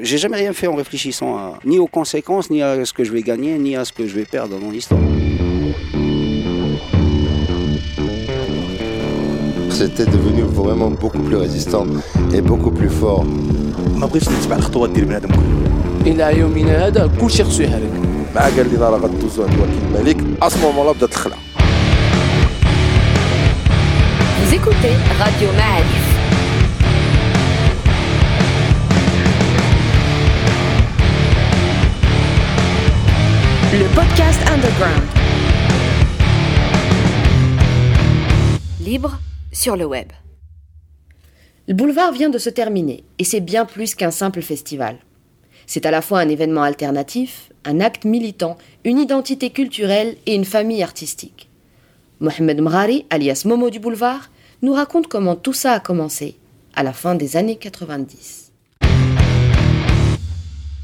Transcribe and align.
J'ai 0.00 0.18
jamais 0.18 0.38
rien 0.38 0.52
fait 0.52 0.66
en 0.66 0.74
réfléchissant 0.74 1.54
ni 1.64 1.78
aux 1.78 1.86
conséquences, 1.86 2.50
ni 2.50 2.62
à 2.62 2.84
ce 2.84 2.92
que 2.92 3.04
je 3.04 3.12
vais 3.12 3.22
gagner, 3.22 3.58
ni 3.58 3.76
à 3.76 3.84
ce 3.84 3.92
que 3.92 4.06
je 4.06 4.14
vais 4.14 4.24
perdre 4.24 4.58
dans 4.58 4.70
l'histoire. 4.70 5.00
C'était 9.70 10.06
devenu 10.06 10.42
vraiment 10.42 10.90
beaucoup 10.90 11.18
plus 11.18 11.36
résistant 11.36 11.86
et 12.32 12.40
beaucoup 12.40 12.70
plus 12.70 12.88
fort. 12.88 13.24
Vous 24.44 24.54
écoutez 24.54 24.94
Radio 25.18 25.48
Ma'arif. 25.52 26.11
Le 33.74 33.86
podcast 33.94 34.38
Underground. 34.50 35.02
Libre 38.84 39.18
sur 39.50 39.78
le 39.78 39.86
web. 39.86 40.08
Le 41.68 41.72
boulevard 41.72 42.12
vient 42.12 42.28
de 42.28 42.36
se 42.36 42.50
terminer 42.50 43.02
et 43.18 43.24
c'est 43.24 43.40
bien 43.40 43.64
plus 43.64 43.94
qu'un 43.94 44.10
simple 44.10 44.42
festival. 44.42 44.98
C'est 45.66 45.86
à 45.86 45.90
la 45.90 46.02
fois 46.02 46.20
un 46.20 46.28
événement 46.28 46.64
alternatif, 46.64 47.50
un 47.64 47.80
acte 47.80 48.04
militant, 48.04 48.58
une 48.84 48.98
identité 48.98 49.48
culturelle 49.48 50.18
et 50.26 50.34
une 50.34 50.44
famille 50.44 50.82
artistique. 50.82 51.48
Mohamed 52.20 52.60
Mrari, 52.60 53.06
alias 53.08 53.44
Momo 53.46 53.70
du 53.70 53.80
boulevard, 53.80 54.30
nous 54.60 54.74
raconte 54.74 55.06
comment 55.06 55.34
tout 55.34 55.54
ça 55.54 55.72
a 55.72 55.80
commencé 55.80 56.36
à 56.74 56.82
la 56.82 56.92
fin 56.92 57.14
des 57.14 57.38
années 57.38 57.56
90. 57.56 58.51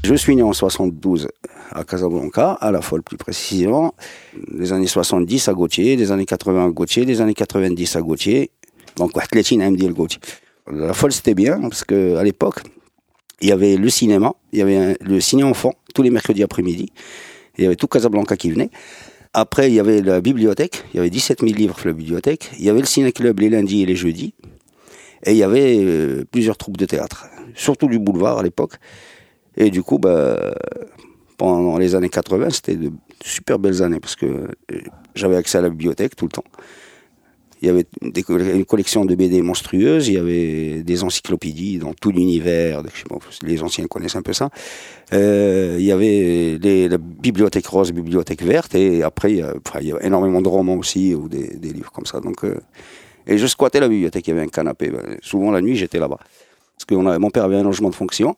Je 0.03 0.15
suis 0.15 0.35
né 0.35 0.41
en 0.41 0.53
72 0.53 1.27
à 1.71 1.83
Casablanca, 1.83 2.53
à 2.53 2.71
la 2.71 2.81
folle 2.81 3.03
plus 3.03 3.17
précisément, 3.17 3.93
les 4.51 4.71
années 4.71 4.87
70 4.87 5.49
à 5.49 5.53
Gauthier, 5.53 5.95
les 5.95 6.11
années 6.11 6.25
80 6.25 6.67
à 6.67 6.69
Gauthier, 6.69 7.05
les 7.05 7.21
années 7.21 7.33
90 7.33 7.95
à 7.95 8.01
Gauthier. 8.01 8.51
Donc, 8.95 9.11
le 9.15 9.93
Gauthier. 9.93 10.19
La 10.71 10.93
folle, 10.93 11.11
c'était 11.11 11.35
bien, 11.35 11.59
parce 11.61 11.83
qu'à 11.83 12.23
l'époque, 12.23 12.61
il 13.41 13.49
y 13.49 13.51
avait 13.51 13.75
le 13.75 13.89
cinéma, 13.89 14.33
il 14.51 14.59
y 14.59 14.61
avait 14.61 14.97
le 15.01 15.19
ciné-enfant, 15.19 15.73
tous 15.93 16.01
les 16.01 16.09
mercredis 16.09 16.43
après-midi. 16.43 16.91
Il 17.57 17.63
y 17.65 17.67
avait 17.67 17.75
tout 17.75 17.87
Casablanca 17.87 18.37
qui 18.37 18.51
venait. 18.51 18.69
Après, 19.33 19.69
il 19.69 19.75
y 19.75 19.79
avait 19.79 20.01
la 20.01 20.21
bibliothèque, 20.21 20.83
il 20.93 20.97
y 20.97 20.99
avait 20.99 21.09
17 21.09 21.41
000 21.41 21.53
livres 21.53 21.77
sur 21.77 21.87
la 21.87 21.93
bibliothèque. 21.93 22.49
Il 22.57 22.65
y 22.65 22.69
avait 22.69 22.79
le 22.79 22.85
ciné-club 22.85 23.39
les 23.39 23.49
lundis 23.49 23.83
et 23.83 23.85
les 23.85 23.95
jeudis. 23.95 24.33
Et 25.25 25.31
il 25.31 25.37
y 25.37 25.43
avait 25.43 25.77
euh, 25.79 26.25
plusieurs 26.31 26.57
troupes 26.57 26.77
de 26.77 26.85
théâtre, 26.85 27.27
surtout 27.53 27.87
du 27.87 27.99
boulevard 27.99 28.39
à 28.39 28.43
l'époque. 28.43 28.73
Et 29.59 29.69
du 29.69 29.83
coup, 29.83 29.99
bah, 29.99 30.55
pendant 31.37 31.77
les 31.77 31.93
années 31.93 32.09
80, 32.09 32.49
c'était 32.49 32.75
de 32.75 32.91
super 33.23 33.59
belles 33.59 33.83
années 33.83 33.99
parce 33.99 34.15
que 34.15 34.25
euh, 34.25 34.47
j'avais 35.15 35.35
accès 35.35 35.57
à 35.57 35.61
la 35.61 35.69
bibliothèque 35.69 36.15
tout 36.15 36.25
le 36.25 36.31
temps. 36.31 36.45
Il 37.61 37.67
y 37.67 37.69
avait 37.69 37.85
une 38.01 38.63
collection 38.63 39.03
de 39.03 39.13
BD 39.15 39.41
monstrueuses, 39.41 40.07
il 40.07 40.13
y 40.13 40.17
avait 40.17 40.81
des 40.81 41.03
encyclopédies 41.03 41.77
dans 41.77 41.93
tout 41.93 42.11
l'univers, 42.11 42.83
les 43.43 43.61
anciens 43.61 43.85
connaissent 43.87 44.15
un 44.15 44.21
peu 44.21 44.31
ça. 44.31 44.49
Euh, 45.11 45.75
il 45.77 45.83
y 45.83 45.91
avait 45.91 46.57
la 46.87 46.97
bibliothèque 46.97 47.67
rose, 47.67 47.91
bibliothèque 47.91 48.43
verte, 48.43 48.75
et 48.75 49.03
après, 49.03 49.33
il 49.33 49.39
y, 49.39 49.91
a, 49.91 50.01
énormément 50.01 50.41
de 50.41 50.47
romans 50.47 50.75
aussi, 50.75 51.13
ou 51.13 51.27
des, 51.27 51.49
livres 51.61 51.91
comme 51.91 52.05
ça. 52.05 52.21
Donc, 52.21 52.45
euh, 52.45 52.61
et 53.27 53.37
je 53.37 53.45
squattais 53.45 53.81
la 53.81 53.89
bibliothèque, 53.89 54.27
il 54.27 54.29
y 54.29 54.33
avait 54.37 54.45
un 54.45 54.47
canapé. 54.47 54.89
Ben, 54.89 55.17
souvent 55.21 55.51
la 55.51 55.59
nuit, 55.59 55.75
j'étais 55.75 55.99
là-bas. 55.99 56.19
Parce 56.77 56.85
que 56.87 56.95
on 56.95 57.19
mon 57.19 57.29
père 57.29 57.43
avait 57.43 57.57
un 57.57 57.63
logement 57.63 57.89
de 57.89 57.95
fonction 57.95 58.37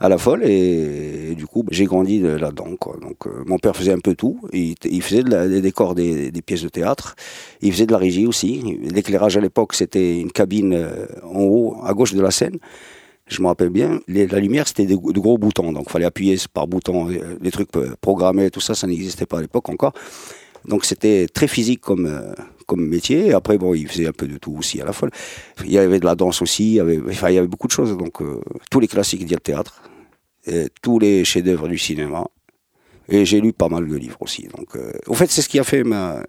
à 0.00 0.08
la 0.08 0.18
folle 0.18 0.44
et, 0.44 1.34
du 1.36 1.46
coup 1.46 1.64
j'ai 1.70 1.84
grandi 1.84 2.20
là-dedans 2.20 2.68
donc 3.00 3.26
euh, 3.26 3.42
mon 3.46 3.58
père 3.58 3.76
faisait 3.76 3.92
un 3.92 3.98
peu 3.98 4.14
tout. 4.14 4.40
Il, 4.52 5.02
faisait 5.02 5.22
des 5.22 5.60
décors 5.60 5.94
des, 5.94 6.30
des, 6.30 6.42
pièces 6.42 6.62
de 6.62 6.68
théâtre. 6.68 7.14
Il 7.60 7.72
faisait 7.72 7.86
de 7.86 7.92
la 7.92 7.98
régie 7.98 8.26
aussi. 8.26 8.78
L'éclairage 8.82 9.36
à 9.36 9.40
l'époque 9.40 9.74
c'était 9.74 10.18
une 10.18 10.32
cabine 10.32 10.74
euh, 10.74 11.06
en 11.22 11.40
haut 11.40 11.76
à 11.84 11.92
gauche 11.94 12.14
de 12.14 12.22
la 12.22 12.30
scène. 12.30 12.58
Je 13.26 13.40
me 13.40 13.46
rappelle 13.46 13.70
bien, 13.70 14.00
la 14.06 14.38
lumière 14.38 14.68
c'était 14.68 14.84
de, 14.84 14.96
gros 14.96 15.38
boutons, 15.38 15.72
donc 15.72 15.84
il 15.86 15.92
fallait 15.92 16.04
appuyer 16.04 16.36
par 16.52 16.66
bouton, 16.66 17.08
euh, 17.08 17.38
les 17.40 17.50
trucs 17.50 17.70
programmés, 18.02 18.50
tout 18.50 18.60
ça, 18.60 18.74
ça 18.74 18.86
n'existait 18.86 19.24
pas 19.24 19.38
à 19.38 19.40
l'époque 19.40 19.70
encore. 19.70 19.94
Donc 20.66 20.84
c'était 20.84 21.26
très 21.32 21.48
physique 21.48 21.80
comme, 21.80 22.34
comme 22.66 22.86
métier. 22.86 23.28
Et 23.28 23.32
après, 23.32 23.58
bon, 23.58 23.74
il 23.74 23.88
faisait 23.88 24.06
un 24.06 24.12
peu 24.12 24.26
de 24.26 24.38
tout 24.38 24.54
aussi 24.58 24.80
à 24.80 24.84
la 24.84 24.92
folle. 24.92 25.10
Il 25.64 25.72
y 25.72 25.78
avait 25.78 26.00
de 26.00 26.04
la 26.04 26.14
danse 26.14 26.42
aussi, 26.42 26.64
il 26.64 26.74
y 26.74 26.80
avait, 26.80 27.00
enfin, 27.08 27.30
il 27.30 27.34
y 27.34 27.38
avait 27.38 27.48
beaucoup 27.48 27.66
de 27.66 27.72
choses. 27.72 27.96
Donc 27.96 28.22
tous 28.70 28.80
les 28.80 28.88
classiques 28.88 29.26
du 29.26 29.36
théâtre, 29.36 29.82
tous 30.82 30.98
les 30.98 31.24
chefs-d'œuvre 31.24 31.68
du 31.68 31.78
cinéma. 31.78 32.24
Et 33.08 33.24
j'ai 33.24 33.40
lu 33.40 33.52
pas 33.52 33.68
mal 33.68 33.86
de 33.86 33.96
livres 33.96 34.20
aussi. 34.20 34.48
Donc, 34.56 34.76
euh, 34.76 34.92
au 35.06 35.14
fait, 35.14 35.30
c'est 35.30 35.42
ce 35.42 35.48
qui 35.48 35.58
a 35.58 35.64
fait 35.64 35.84
ma, 35.84 36.22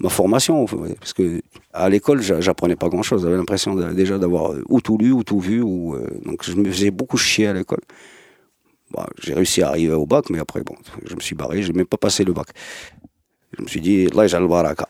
ma 0.00 0.08
formation. 0.08 0.66
Parce 0.98 1.12
que 1.12 1.40
à 1.72 1.88
l'école, 1.88 2.22
j'apprenais 2.22 2.76
pas 2.76 2.88
grand-chose. 2.88 3.22
J'avais 3.22 3.36
l'impression 3.36 3.74
déjà 3.92 4.18
d'avoir 4.18 4.52
euh, 4.52 4.64
ou 4.68 4.80
tout 4.80 4.98
lu 4.98 5.12
ou 5.12 5.22
tout 5.22 5.40
vu. 5.40 5.62
Euh, 5.62 6.06
donc, 6.24 6.42
je 6.42 6.54
me 6.54 6.70
faisais 6.70 6.90
beaucoup 6.90 7.16
chier 7.16 7.46
à 7.46 7.52
l'école. 7.52 7.82
Bah, 8.90 9.06
j'ai 9.20 9.34
réussi 9.34 9.62
à 9.62 9.68
arriver 9.68 9.94
au 9.94 10.06
bac, 10.06 10.30
mais 10.30 10.38
après, 10.38 10.62
bon, 10.62 10.76
je 11.04 11.14
me 11.14 11.20
suis 11.20 11.34
barré. 11.34 11.62
Je 11.62 11.70
n'ai 11.70 11.78
même 11.78 11.86
pas 11.86 11.96
passé 11.96 12.24
le 12.24 12.32
bac. 12.32 12.48
Je 13.56 13.62
me 13.62 13.68
suis 13.68 13.80
dit, 13.80 14.06
là, 14.06 14.26
j'ai 14.26 14.38
le 14.38 14.48
baraka. 14.48 14.88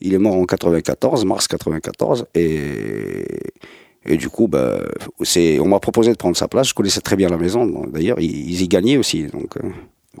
Il 0.00 0.14
est 0.14 0.18
mort 0.18 0.34
en 0.34 0.44
94, 0.44 1.24
mars 1.24 1.48
94, 1.48 2.26
et, 2.34 3.24
et 4.04 4.16
du 4.16 4.28
coup, 4.28 4.46
bah, 4.46 4.78
on 5.18 5.68
m'a 5.68 5.80
proposé 5.80 6.12
de 6.12 6.16
prendre 6.16 6.36
sa 6.36 6.46
place. 6.46 6.68
Je 6.68 6.74
connaissais 6.74 7.00
très 7.00 7.16
bien 7.16 7.28
la 7.28 7.38
maison. 7.38 7.66
D'ailleurs, 7.88 8.20
ils, 8.20 8.62
y 8.62 8.68
gagnaient 8.68 8.98
aussi. 8.98 9.26
Donc, 9.26 9.56
euh, 9.56 9.68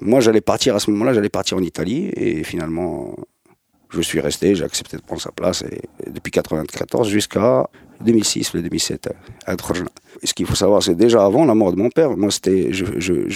moi, 0.00 0.20
j'allais 0.20 0.40
partir 0.40 0.74
à 0.74 0.80
ce 0.80 0.90
moment-là, 0.90 1.12
j'allais 1.12 1.28
partir 1.28 1.56
en 1.56 1.62
Italie, 1.62 2.10
et 2.16 2.42
finalement, 2.42 3.14
je 3.90 4.00
suis 4.00 4.20
resté, 4.20 4.54
j'ai 4.54 4.64
accepté 4.64 4.96
de 4.96 5.02
prendre 5.02 5.22
sa 5.22 5.30
place, 5.30 5.62
et, 5.62 5.82
depuis 6.10 6.32
94 6.32 7.08
jusqu'à 7.08 7.68
2006, 8.04 8.54
le 8.54 8.62
2007, 8.62 9.08
à 9.46 9.56
Drojna. 9.56 9.86
Ce 10.24 10.32
qu'il 10.32 10.46
faut 10.46 10.54
savoir, 10.54 10.82
c'est 10.82 10.94
déjà 10.94 11.24
avant 11.24 11.44
la 11.44 11.54
mort 11.54 11.72
de 11.72 11.78
mon 11.78 11.90
père, 11.90 12.16
moi, 12.16 12.30
c'était, 12.30 12.72
je, 12.72 12.84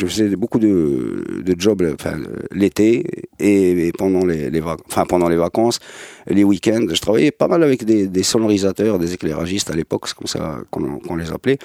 faisais 0.07 0.35
beaucoup 0.37 0.59
de, 0.59 1.55
jobs 1.59 1.83
enfin, 1.95 2.19
l'été 2.53 3.05
et, 3.39 3.93
pendant 3.99 4.25
les, 4.25 4.51
les 4.51 4.61
les 4.61 5.37
vacances, 5.37 5.79
les 6.27 6.45
week-ends. 6.45 6.87
Je 6.93 7.01
travaillais 7.01 7.31
pas 7.31 7.49
mal 7.49 7.63
avec 7.63 7.85
des, 7.85 8.23
sonorisateurs, 8.23 8.99
des 8.99 9.13
éclairagistes 9.15 9.71
à 9.71 9.75
l'époque, 9.75 10.09
c'est 10.09 10.17
comme 10.17 10.27
ça 10.27 10.59
qu'on 10.71 11.17
les 11.17 11.31
appelait. 11.31 11.59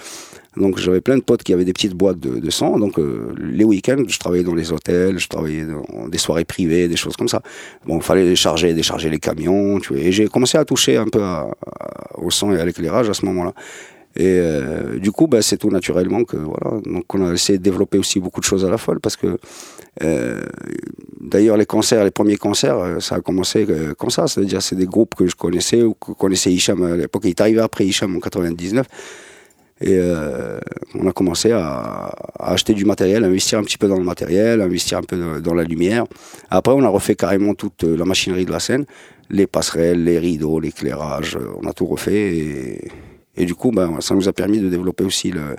Donc 0.58 0.80
j'avais 0.80 1.02
plein 1.02 1.18
de 1.18 1.22
potes 1.22 1.44
qui 1.44 1.54
avaient 1.54 1.66
des 1.66 1.74
petites 1.74 1.94
boîtes 1.94 2.20
de, 2.20 2.50
son. 2.50 2.80
Donc 2.80 2.98
euh, 2.98 3.34
les 3.38 3.66
week-ends, 3.66 4.04
je 4.08 4.18
travaillais 4.20 4.44
dans 4.44 4.56
les 4.56 4.72
hôtels, 4.72 5.20
je 5.20 5.28
travaillais 5.28 5.66
dans 5.66 6.08
des 6.08 6.18
soirées 6.18 6.46
privées, 6.46 6.88
des 6.88 6.96
choses 6.96 7.18
comme 7.18 7.28
ça. 7.28 7.42
Bon, 7.86 7.98
il 7.98 8.04
fallait 8.04 8.36
charger, 8.36 8.74
décharger 8.74 9.10
les 9.10 9.20
camions. 9.20 9.80
Tu 9.80 9.94
vois, 9.94 10.02
et 10.02 10.12
j'ai 10.12 10.28
commencé 10.28 10.58
à 10.58 10.64
toucher 10.64 10.96
un 10.96 11.08
peu 11.08 11.22
au 12.16 12.32
son 12.32 12.54
et 12.54 12.60
à 12.60 12.66
l'éclairage 12.66 12.85
à 12.94 13.14
ce 13.14 13.26
moment-là. 13.26 13.54
Et 14.18 14.40
euh, 14.40 14.98
du 14.98 15.12
coup, 15.12 15.28
bah, 15.28 15.42
c'est 15.42 15.58
tout 15.58 15.70
naturellement 15.70 16.24
que 16.24 16.38
voilà. 16.38 16.80
Donc 16.86 17.14
on 17.14 17.28
a 17.28 17.34
essayé 17.34 17.58
de 17.60 17.64
développer 17.64 17.98
aussi 17.98 18.20
beaucoup 18.22 18.40
de 18.40 18.46
choses 18.46 18.64
à 18.64 18.70
la 18.70 18.78
folle 18.78 19.02
parce 19.02 19.18
que 19.18 19.38
euh, 20.04 20.42
d'ailleurs 21.20 21.58
les 21.58 21.66
concerts, 21.66 22.04
les 22.06 22.12
premiers 22.12 22.38
concerts, 22.38 22.78
euh, 22.78 23.00
ça 23.02 23.16
a 23.16 23.20
commencé 23.20 23.68
comme 23.98 24.10
ça. 24.10 24.28
C'est-à-dire 24.28 24.62
c'est 24.62 24.78
des 24.78 24.86
groupes 24.86 25.16
que 25.16 25.28
je 25.28 25.36
connaissais 25.36 25.84
ou 25.84 25.96
que 25.96 26.14
connaissait 26.14 26.52
Hicham 26.52 26.82
à 26.84 26.96
l'époque. 26.96 27.24
Il 27.26 27.32
est 27.32 27.42
arrivé 27.42 27.60
après 27.60 27.86
Hicham 27.86 28.16
en 28.16 28.20
99. 28.20 28.86
Et 29.82 29.98
euh, 30.00 30.60
on 30.94 31.06
a 31.06 31.12
commencé 31.12 31.52
à, 31.52 32.14
à, 32.40 32.54
acheter 32.54 32.74
du 32.74 32.86
matériel, 32.86 33.26
investir 33.26 33.60
un 33.60 33.64
petit 33.64 33.78
peu 33.78 33.90
dans 33.90 33.98
le 33.98 34.06
matériel, 34.06 34.62
investir 34.62 35.00
un 35.00 35.04
peu 35.04 35.42
dans 35.42 35.54
la 35.54 35.64
lumière. 35.64 36.06
Après, 36.50 36.74
on 36.74 36.84
a 36.84 36.88
refait 36.88 37.16
carrément 37.16 37.54
toute 37.56 37.84
la 37.84 38.06
machinerie 38.06 38.46
de 38.46 38.52
la 38.52 38.62
scène, 38.62 38.86
les 39.30 39.48
passerelles, 39.48 40.04
les 40.04 40.18
rideaux, 40.18 40.60
l'éclairage. 40.60 41.38
On 41.62 41.68
a 41.68 41.74
tout 41.74 41.86
refait. 41.86 42.80
Et, 43.36 43.46
du 43.46 43.54
coup, 43.54 43.72
ben, 43.72 44.00
ça 44.00 44.16
nous 44.16 44.30
a 44.30 44.34
permis 44.34 44.60
de 44.60 44.70
développer 44.70 45.04
aussi, 45.04 45.32
le, 45.32 45.58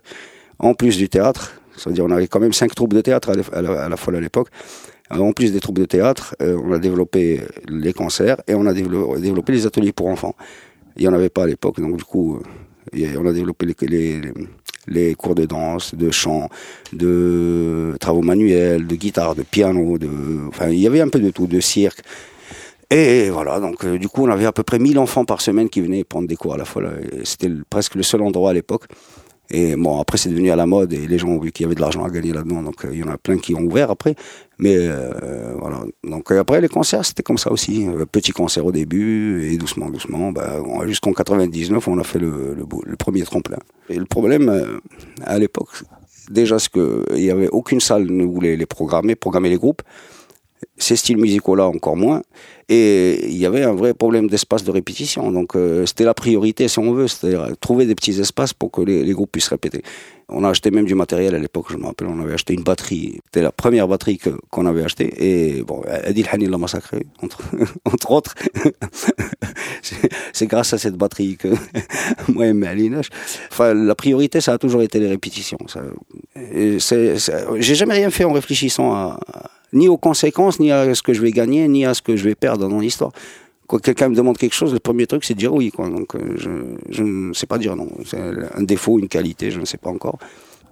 en 0.58 0.72
plus 0.72 0.96
du 0.96 1.10
théâtre, 1.10 1.60
c'est-à-dire 1.76 2.04
on 2.06 2.10
avait 2.10 2.26
quand 2.26 2.40
même 2.40 2.54
cinq 2.54 2.74
troupes 2.74 2.94
de 2.94 3.02
théâtre 3.02 3.32
à 3.52 3.62
la, 3.62 3.84
à 3.84 3.96
fois 3.96 4.14
à 4.14 4.20
l'époque. 4.20 4.48
En 5.10 5.32
plus 5.32 5.52
des 5.52 5.60
troupes 5.60 5.78
de 5.78 5.84
théâtre, 5.84 6.34
euh, 6.42 6.58
on 6.64 6.72
a 6.72 6.78
développé 6.78 7.42
les 7.68 7.92
concerts 7.92 8.38
et 8.48 8.54
on 8.54 8.66
a 8.66 8.72
développé, 8.72 9.52
les 9.52 9.66
ateliers 9.66 9.92
pour 9.92 10.08
enfants. 10.08 10.34
Il 10.96 11.02
n'y 11.02 11.08
en 11.08 11.12
avait 11.12 11.28
pas 11.28 11.44
à 11.44 11.46
l'époque, 11.46 11.80
donc 11.80 11.96
du 11.96 12.04
coup, 12.04 12.40
on 12.94 13.26
a 13.26 13.32
développé 13.32 13.66
les, 14.86 15.14
cours 15.14 15.34
de 15.34 15.46
danse, 15.46 15.94
de 15.94 16.10
chant, 16.10 16.48
de 16.92 17.96
travaux 18.00 18.22
manuels, 18.22 18.86
de 18.86 18.96
guitare, 18.96 19.34
de 19.34 19.42
piano, 19.42 19.98
enfin, 20.48 20.68
il 20.68 20.78
y 20.78 20.86
avait 20.86 21.00
un 21.00 21.08
peu 21.08 21.20
de 21.20 21.30
tout, 21.30 21.46
de 21.46 21.60
cirque. 21.60 22.00
Et 22.90 23.30
voilà, 23.30 23.58
donc 23.58 23.84
euh, 23.84 23.98
du 23.98 24.08
coup, 24.08 24.24
on 24.24 24.30
avait 24.30 24.46
à 24.46 24.52
peu 24.52 24.62
près 24.62 24.78
1000 24.78 24.98
enfants 25.00 25.24
par 25.24 25.40
semaine 25.40 25.68
qui 25.68 25.80
venaient 25.80 26.04
prendre 26.04 26.28
des 26.28 26.36
cours 26.36 26.54
à 26.54 26.56
la 26.56 26.64
fois. 26.64 26.84
C'était 27.24 27.50
presque 27.68 27.96
le 27.96 28.04
seul 28.04 28.22
endroit 28.22 28.50
à 28.50 28.52
l'époque. 28.52 28.84
Et 29.50 29.76
bon, 29.76 30.00
après, 30.00 30.19
c'est 30.19 30.28
devenu 30.28 30.50
à 30.50 30.56
la 30.56 30.66
mode 30.66 30.93
et 30.93 31.06
les 31.06 31.19
gens 31.19 31.28
ont 31.28 31.38
vu 31.38 31.52
qu'il 31.52 31.64
y 31.64 31.66
avait 31.66 31.75
de 31.75 31.81
l'argent 31.81 32.04
à 32.04 32.10
gagner 32.10 32.32
là-dedans. 32.32 32.62
Donc, 32.62 32.84
euh, 32.84 32.90
il 32.93 32.98
y 32.98 33.04
en 33.04 33.08
a 33.08 33.16
plein 33.16 33.38
qui 33.38 33.54
ont 33.54 33.60
ouvert 33.60 33.90
après. 33.90 34.14
Mais 34.58 34.76
euh, 34.76 35.54
voilà. 35.58 35.82
Donc, 36.02 36.32
euh, 36.32 36.40
après, 36.40 36.60
les 36.60 36.69
concerts, 36.69 37.04
c'était 37.04 37.22
comme 37.22 37.38
ça 37.38 37.52
aussi. 37.52 37.87
Petit 38.10 38.32
concert 38.32 38.66
au 38.66 38.72
début 38.72 39.48
et 39.48 39.56
doucement, 39.56 39.88
doucement. 39.90 40.32
Bah, 40.32 40.60
Jusqu'en 40.87 41.12
99, 41.12 41.87
on 41.88 41.98
a 41.98 42.04
fait 42.04 42.19
le, 42.19 42.56
premier 42.98 43.22
tremplin. 43.22 43.58
Et 43.88 43.96
le 43.96 44.06
problème, 44.06 44.81
à 45.22 45.38
l'époque, 45.38 45.69
déjà, 46.31 46.58
c'est 46.58 46.70
qu'il 46.70 47.04
n'y 47.14 47.31
avait 47.31 47.49
aucune 47.49 47.81
salle 47.81 48.06
ne 48.06 48.25
voulait 48.25 48.56
les 48.56 48.66
programmer, 48.66 49.14
programmer 49.14 49.50
les 49.50 49.58
groupes 49.58 49.82
ces 50.78 50.96
styles 50.96 51.16
musicaux-là 51.16 51.66
encore 51.66 51.96
moins. 51.96 52.22
Et 52.68 53.28
il 53.28 53.36
y 53.36 53.46
avait 53.46 53.62
un 53.62 53.74
vrai 53.74 53.94
problème 53.94 54.28
d'espace 54.28 54.64
de 54.64 54.70
répétition. 54.72 55.30
Donc 55.30 55.54
euh, 55.54 55.86
c'était 55.86 56.04
la 56.04 56.14
priorité, 56.14 56.66
si 56.66 56.78
on 56.80 56.92
veut, 56.92 57.06
c'est-à-dire 57.06 57.56
trouver 57.60 57.86
des 57.86 57.94
petits 57.94 58.18
espaces 58.20 58.52
pour 58.52 58.72
que 58.72 58.80
les, 58.82 59.12
groupes 59.12 59.30
puissent 59.30 59.48
répéter. 59.48 59.82
On 60.28 60.42
a 60.42 60.48
acheté 60.48 60.72
même 60.72 60.84
du 60.84 60.96
matériel 60.96 61.36
à 61.36 61.38
l'époque, 61.38 61.66
je 61.70 61.76
me 61.76 61.86
rappelle, 61.86 62.08
on 62.08 62.20
avait 62.20 62.34
acheté 62.34 62.54
une 62.54 62.64
batterie. 62.64 63.20
C'était 63.26 63.42
la 63.42 63.52
première 63.52 63.86
batterie 63.86 64.18
qu'on 64.50 64.66
avait 64.66 64.82
achetée. 64.82 65.14
Et 65.18 65.62
bon, 65.62 65.82
Adil 65.86 66.26
Hani 66.32 66.46
l'a 66.46 66.58
massacré, 66.58 67.06
entre, 67.22 67.40
entre 67.84 68.10
autres. 68.10 68.34
c'est 70.32 70.48
grâce 70.48 70.72
à 70.72 70.78
cette 70.78 70.96
batterie 70.96 71.36
que 71.36 71.48
moi 72.32 72.46
et 72.46 72.52
Malinache. 72.52 73.10
Enfin, 73.52 73.74
la 73.74 73.94
priorité, 73.94 74.40
ça 74.40 74.54
a 74.54 74.58
toujours 74.58 74.82
été 74.82 74.98
les 74.98 75.06
répétitions. 75.06 75.58
J'ai 76.34 77.74
jamais 77.76 77.94
rien 77.94 78.10
fait 78.10 78.24
en 78.24 78.32
réfléchissant 78.32 78.92
à 78.92 79.20
ni 79.76 79.88
aux 79.88 79.96
conséquences, 79.96 80.58
ni 80.58 80.73
à 80.73 80.94
ce 80.94 81.02
que 81.02 81.12
je 81.12 81.23
vais 81.23 81.31
gagner, 81.31 81.69
ni 81.69 81.84
à 81.84 81.94
ce 81.94 82.02
que 82.02 82.17
je 82.17 82.25
vais 82.25 82.34
perdre 82.34 82.69
dans 82.69 82.81
l'histoire. 82.81 83.12
Quand 83.67 83.78
quelqu'un 83.78 84.08
me 84.08 84.14
demande 84.14 84.38
quelque 84.38 84.55
chose, 84.55 84.73
le 84.73 84.78
premier 84.78 85.06
truc, 85.06 85.25
c'est 85.25 85.34
de 85.34 85.38
dire 85.38 85.52
oui. 85.52 85.73
Euh, 85.78 86.75
je, 86.88 87.02
ne 87.02 87.32
sais 87.32 87.46
pas 87.46 87.58
dire 87.58 87.76
non. 87.76 87.88
C'est 88.05 88.19
un 88.19 88.62
défaut, 88.62 88.99
une 88.99 89.08
qualité, 89.08 89.50
je 89.50 89.61
ne 89.61 89.64
sais 89.64 89.78
pas 89.78 89.90
encore. 89.90 90.19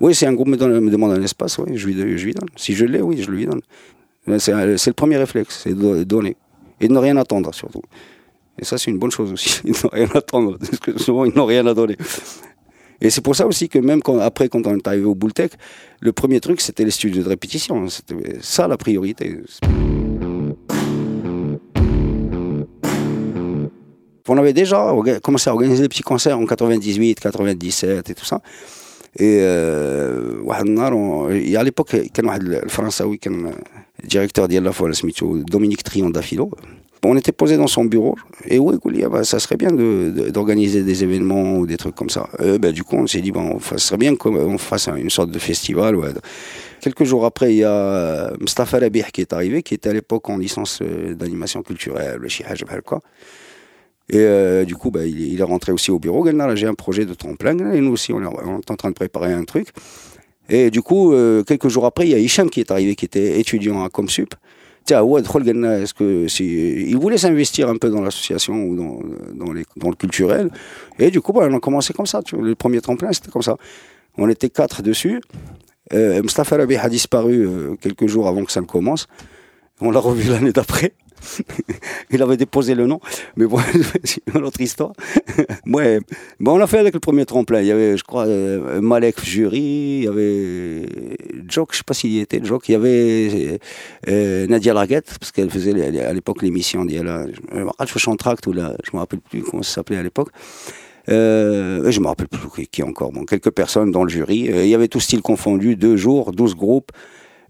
Oui, 0.01 0.15
si 0.15 0.27
un 0.27 0.33
groupe 0.33 0.49
me, 0.49 0.57
demande 0.57 1.13
un 1.13 1.23
espace, 1.23 1.59
oui, 1.59 1.77
je 1.77 1.87
lui, 1.87 2.19
je 2.19 2.25
lui 2.25 2.35
donne. 2.35 2.49
Si 2.57 2.75
je 2.75 2.85
l'ai, 2.85 3.01
oui, 3.01 3.23
je 3.23 3.31
lui 3.31 3.47
donne. 3.47 3.61
C'est 4.39 4.53
le 4.53 4.93
premier 4.93 5.17
réflexe, 5.17 5.61
c'est 5.65 5.75
de 5.75 6.05
donner. 6.05 6.37
Et 6.81 6.89
de 6.89 6.93
ne 6.93 6.99
rien 6.99 7.17
attendre, 7.17 7.53
surtout. 7.55 7.83
Et 8.59 8.65
ça, 8.65 8.79
c'est 8.79 8.91
une 8.91 8.99
bonne 8.99 9.11
chose 9.11 9.33
aussi, 9.33 9.61
de 9.65 9.71
ne 9.71 9.91
rien 9.91 10.09
attendre. 10.15 10.59
Parce 10.59 10.79
que 10.79 10.99
souvent, 10.99 11.25
ils 11.25 11.35
n'ont 11.35 11.47
rien 11.47 11.67
à 11.67 11.75
donner. 11.75 11.97
Et 13.05 13.11
c'est 13.11 13.21
pour 13.21 13.37
ça 13.37 13.47
aussi 13.47 13.69
que 13.69 13.79
même 13.79 14.01
après, 14.23 14.49
quand 14.49 14.67
on 14.67 14.77
est 14.77 14.89
arrivé 14.89 15.05
au 15.05 15.15
Boultec, 15.15 15.53
le 16.01 16.13
premier 16.13 16.41
truc, 16.41 16.63
c'était 16.63 16.87
les 16.87 16.91
studios 16.91 17.23
de 17.23 17.29
répétition. 17.29 17.87
C'était 17.91 18.15
ça 18.41 18.67
la 18.67 18.79
priorité. 18.79 19.41
On 24.27 24.39
avait 24.39 24.55
déjà 24.55 24.91
commencé 25.23 25.51
à 25.51 25.53
organiser 25.53 25.83
des 25.83 25.89
petits 25.91 26.03
concerts 26.03 26.39
en 26.39 26.47
98, 26.47 27.21
97 27.21 28.09
et 28.09 28.15
tout 28.15 28.25
ça. 28.25 28.41
Et 29.17 29.39
euh, 29.43 30.43
à 30.49 31.63
l'époque, 31.63 31.93
le 31.93 32.69
Français, 32.69 33.05
le 33.05 34.09
directeur 34.09 34.49
de 34.49 34.59
la 34.59 34.73
fois, 34.73 34.91
Dominique 35.47 35.85
Triandafilo, 35.85 36.51
on 37.09 37.17
était 37.17 37.33
posé 37.33 37.57
dans 37.57 37.67
son 37.67 37.85
bureau 37.85 38.17
et 38.47 38.59
oui, 38.59 38.77
bah, 39.11 39.25
ça 39.25 39.39
serait 39.39 39.57
bien 39.57 39.71
d'organiser 39.71 40.83
des 40.83 41.05
événements 41.05 41.57
ou 41.57 41.67
des 41.67 41.77
trucs 41.77 41.95
comme 41.95 42.11
ça. 42.11 42.29
bah, 42.61 42.73
du 42.73 42.85
coup, 42.85 42.97
on 42.97 43.07
s'est 43.07 43.21
dit, 43.21 43.33
bon, 43.33 43.59
ça 43.61 43.79
serait 43.79 43.99
bien 43.99 44.17
qu'on 44.17 44.59
fasse 44.59 44.89
une 44.89 45.11
sorte 45.11 45.31
de 45.31 45.39
festival. 45.39 45.97
Quelques 46.81 47.05
jours 47.05 47.25
après, 47.25 47.55
il 47.55 47.59
y 47.59 47.65
a 47.65 48.31
Mustafa 48.41 48.79
Rabih 48.79 49.05
qui 49.13 49.23
est 49.23 49.33
arrivé, 49.33 49.63
qui 49.63 49.73
était 49.73 49.89
à 49.89 49.93
l'époque 49.95 50.29
en 50.29 50.37
licence 50.37 50.81
euh, 50.83 51.15
d'animation 51.15 51.63
culturelle, 51.63 52.19
le 52.21 52.81
quoi. 52.83 53.01
Et 54.11 54.19
euh, 54.19 54.67
du 54.67 54.77
coup, 54.77 54.91
bah, 54.91 55.07
il, 55.07 55.41
est 55.41 55.45
rentré 55.45 55.73
aussi 55.73 55.91
au 55.91 55.99
bureau. 55.99 56.27
J'ai 56.55 56.67
un 56.67 56.75
projet 56.75 57.07
de 57.07 57.15
tremplin. 57.15 57.73
Et 57.73 57.81
nous 57.81 57.93
aussi, 57.93 58.13
on 58.13 58.23
est, 58.23 58.27
en 58.27 58.77
train 58.77 58.91
de 58.91 58.95
préparer 58.95 59.33
un 59.33 59.45
truc. 59.45 59.69
Et 60.51 60.71
du 60.71 60.83
coup, 60.83 61.15
euh, 61.15 61.43
quelques 61.43 61.69
jours 61.69 61.87
après, 61.87 62.07
il 62.07 62.11
y 62.11 62.15
a 62.15 62.19
Hicham 62.19 62.51
qui 62.51 62.61
est 62.61 62.71
arrivé, 62.71 62.97
qui 62.97 63.07
était 63.07 63.41
étudiant 63.41 63.83
à 63.83 63.89
Comsup 63.89 64.35
est-ce 64.91 65.95
que 65.95 66.29
si, 66.29 66.45
il 66.89 66.97
voulait 66.97 67.19
s'investir 67.19 67.69
un 67.69 67.77
peu 67.77 67.91
dans 67.91 68.03
l'association 68.03 68.55
ou 68.55 68.77
dans, 68.77 69.53
le 69.53 69.95
culturel. 69.97 70.51
Et 70.99 71.11
du 71.11 71.21
coup, 71.21 71.33
bah, 71.33 71.47
on 71.51 71.57
a 71.57 71.61
commencé 71.61 71.93
comme 71.93 72.07
ça. 72.07 72.23
Tu 72.23 72.37
vois, 72.37 72.45
le 72.45 72.55
premier 72.55 72.81
tremplin, 72.81 73.13
c'était 73.13 73.31
comme 73.31 73.43
ça. 73.43 73.57
On 74.17 74.29
était 74.29 74.51
quatre 74.51 74.83
dessus. 74.83 75.21
Euh, 75.93 76.23
Mustafa 76.23 76.57
Rabi 76.57 76.77
a 76.77 76.89
disparu 76.89 77.47
euh, 77.47 77.77
quelques 77.81 78.07
jours 78.07 78.29
avant 78.29 78.45
que 78.45 78.53
ça 78.53 78.61
ne 78.61 78.67
commence. 78.67 79.07
On 79.81 79.91
l'a 79.91 80.01
revu 80.01 80.31
l'année 80.31 80.53
d'après. 80.53 80.95
Il 82.11 82.23
avait 82.23 82.37
déposé 82.37 82.75
le 82.75 82.87
nom, 82.87 83.01
mais 83.37 83.47
bon, 83.47 83.59
c'est 84.05 84.23
une 84.35 84.45
autre 84.45 84.61
histoire. 84.61 84.93
ouais, 85.67 86.01
bon, 86.41 86.55
on 86.55 86.59
l'a 86.59 86.67
fait 86.67 86.79
avec 86.79 86.95
le 86.95 87.01
premier 87.01 87.27
tremplin. 87.27 87.61
Il 87.61 87.67
y 87.67 87.73
avait, 87.73 87.97
je 87.97 88.05
crois, 88.05 88.27
euh, 88.27 88.81
Malek 88.81 89.25
Jury, 89.25 89.59
il 89.59 90.05
y 90.05 90.09
avait 90.09 90.87
Jock, 91.49 91.71
je 91.73 91.79
sais 91.79 91.85
pas 91.85 91.95
s'il 91.95 92.11
y 92.11 92.21
était, 92.21 92.41
Jock, 92.43 92.69
il 92.69 92.73
y 92.73 92.75
avait 92.75 93.61
euh, 94.09 94.47
Nadia 94.47 94.75
Larguette, 94.75 95.17
parce 95.19 95.33
qu'elle 95.33 95.51
faisait 95.51 96.01
à 96.01 96.13
l'époque 96.13 96.43
l'émission 96.43 96.85
d'Yala, 96.85 97.27
je 97.33 97.57
me 97.57 97.65
rappelle, 97.67 98.77
je 98.85 98.91
me 98.93 98.99
rappelle 98.99 99.21
plus 99.21 99.43
comment 99.43 99.63
ça 99.63 99.75
s'appelait 99.75 99.99
à 99.99 100.03
l'époque. 100.03 100.31
Euh, 101.11 101.91
je 101.91 102.01
me 102.01 102.07
rappelle 102.07 102.29
plus 102.29 102.67
qui 102.67 102.83
encore. 102.83 103.13
Bon, 103.13 103.25
quelques 103.25 103.51
personnes 103.51 103.91
dans 103.91 104.05
le 104.05 104.11
jury. 104.11 104.51
Euh, 104.51 104.65
il 104.65 104.71
y 104.71 104.75
avait 104.75 104.89
tout 104.89 105.01
style 105.01 105.23
confondu, 105.23 105.77
deux 105.77 105.97
jours, 105.97 106.33
douze 106.33 106.55
groupes. 106.55 106.91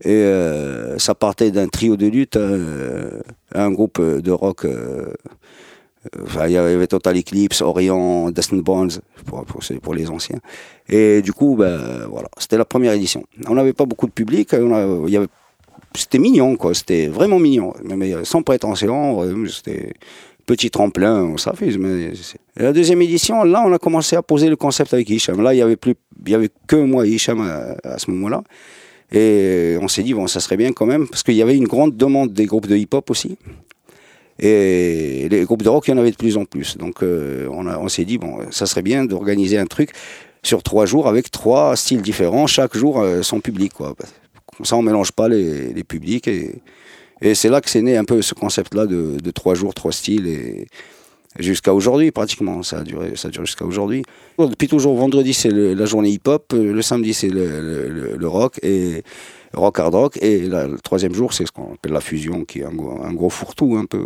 Et 0.05 0.11
euh, 0.11 0.99
ça 0.99 1.15
partait 1.15 1.51
d'un 1.51 1.67
trio 1.69 1.97
de 1.97 2.07
lutte, 2.07 2.37
euh, 2.37 3.23
un 3.55 3.71
groupe 3.71 4.01
de 4.01 4.31
rock. 4.31 4.67
Euh, 4.67 5.15
il 6.45 6.53
y 6.53 6.59
avait 6.59 6.87
Total 6.87 7.17
Eclipse, 7.17 7.63
Orient, 7.63 8.31
Destin 8.31 8.59
Bones, 8.59 8.91
pour, 9.25 9.47
pour, 9.47 9.95
les 9.95 10.11
anciens. 10.11 10.39
Et 10.91 11.23
du 11.23 11.33
coup, 11.33 11.57
ben, 11.57 12.07
voilà, 12.11 12.29
c'était 12.37 12.59
la 12.59 12.67
première 12.67 12.93
édition. 12.93 13.25
On 13.49 13.55
n'avait 13.55 13.73
pas 13.73 13.87
beaucoup 13.87 14.07
de 14.07 14.13
public, 14.13 14.55
c'était 15.97 16.19
mignon, 16.19 16.57
quoi. 16.57 16.75
C'était 16.75 17.07
vraiment 17.07 17.39
mignon, 17.39 17.73
mais 17.83 18.23
sans 18.25 18.43
prétention. 18.43 19.23
C'était 19.49 19.95
petit 20.45 20.71
tremplin, 20.71 21.23
on 21.23 21.39
s'affiche. 21.39 21.79
Mais 21.79 22.13
la 22.57 22.75
deuxième 22.75 23.01
édition, 23.01 23.43
là, 23.45 23.63
on 23.65 23.73
a 23.73 23.79
commencé 23.79 24.15
à 24.15 24.21
poser 24.21 24.51
le 24.51 24.57
concept 24.57 24.93
avec 24.93 25.09
Hicham. 25.09 25.41
Là, 25.41 25.55
il 25.55 25.57
y 25.57 25.63
avait 25.63 25.77
plus, 25.77 25.95
il 26.27 26.33
y 26.33 26.35
avait 26.35 26.51
que 26.67 26.77
moi 26.77 27.07
et 27.07 27.13
Hicham 27.13 27.41
à 27.83 27.97
ce 27.97 28.11
moment-là. 28.11 28.43
Et 29.13 29.77
on 29.81 29.89
s'est 29.89 30.03
dit, 30.03 30.15
bon, 30.15 30.27
ça 30.27 30.41
serait 30.41 30.57
bien 30.57 30.73
quand 30.73 30.87
même, 30.87 31.07
parce 31.07 31.23
qu'il 31.23 31.35
y 31.35 31.43
avait 31.43 31.57
une 31.57 31.69
grande 31.69 31.97
demande 31.97 32.33
des 32.33 32.47
groupes 32.47 32.67
de 32.67 32.77
hip-hop 32.77 33.11
aussi. 33.11 33.37
Et 34.41 35.29
les 35.31 35.45
groupes 35.45 35.63
de 35.63 35.69
rock, 35.69 35.87
il 35.87 35.93
y 35.93 35.95
en 35.95 35.99
avait 35.99 36.11
de 36.11 36.17
plus 36.17 36.37
en 36.37 36.45
plus. 36.45 36.77
Donc 36.77 37.03
euh, 37.03 37.49
on, 37.53 37.67
on 37.67 37.89
s'est 37.89 38.05
dit, 38.05 38.19
bon, 38.19 38.39
ça 38.51 38.67
serait 38.67 38.83
bien 38.83 39.05
d'organiser 39.05 39.59
un 39.59 39.67
truc 39.67 39.91
sur 40.43 40.63
trois 40.63 40.87
jours 40.87 41.07
avec 41.07 41.31
trois 41.31 41.77
styles 41.77 42.03
différents, 42.03 42.47
chaque 42.47 42.77
jour 42.77 43.01
euh, 43.01 43.23
son 43.23 43.41
public. 43.41 43.73
Quoi. 43.73 43.95
Comme 44.57 44.67
ça, 44.67 44.77
on 44.77 44.83
mélange 44.83 45.13
pas 45.13 45.29
les, 45.29 45.73
les 45.73 45.85
publics. 45.85 46.27
Et, 46.27 46.57
et 47.21 47.35
c'est 47.35 47.49
là 47.49 47.61
que 47.61 47.71
c'est 47.71 47.83
né 47.83 47.97
un 47.97 48.05
peu 48.05 48.23
ce 48.23 48.35
concept-là 48.35 48.87
de, 48.87 49.31
trois 49.31 49.55
jours, 49.55 49.73
trois 49.73 49.93
styles. 49.93 50.67
Jusqu'à 51.39 51.75
aujourd'hui 51.75 52.11
pratiquement. 52.11 52.63
Ça 52.63 52.79
a 52.79 52.83
duré, 52.83 53.17
ça 53.17 53.29
dure 53.29 53.45
jusqu'à 53.45 53.65
aujourd'hui. 53.65 54.03
Depuis 54.39 54.69
toujours, 54.69 54.97
vendredi 54.97 55.35
c'est 55.35 55.51
la 55.51 55.85
journée 55.87 56.11
hip-hop, 56.11 56.53
le 56.53 56.83
samedi 56.83 57.15
c'est 57.15 57.29
le, 57.29 58.19
rock 58.27 58.59
et 58.63 59.03
rock 59.53 59.79
hard 59.79 59.95
rock 59.95 60.19
et 60.23 60.41
le 60.41 60.79
troisième 60.83 61.15
jour 61.15 61.33
c'est 61.33 61.47
ce 61.47 61.53
qu'on 61.53 61.75
appelle 61.75 61.93
la 61.93 62.01
fusion 62.01 62.45
qui 62.45 62.61
est 62.61 62.65
un, 62.65 63.13
gros 63.13 63.31
fourre-tout 63.31 63.77
un 63.77 63.85
peu. 63.85 64.05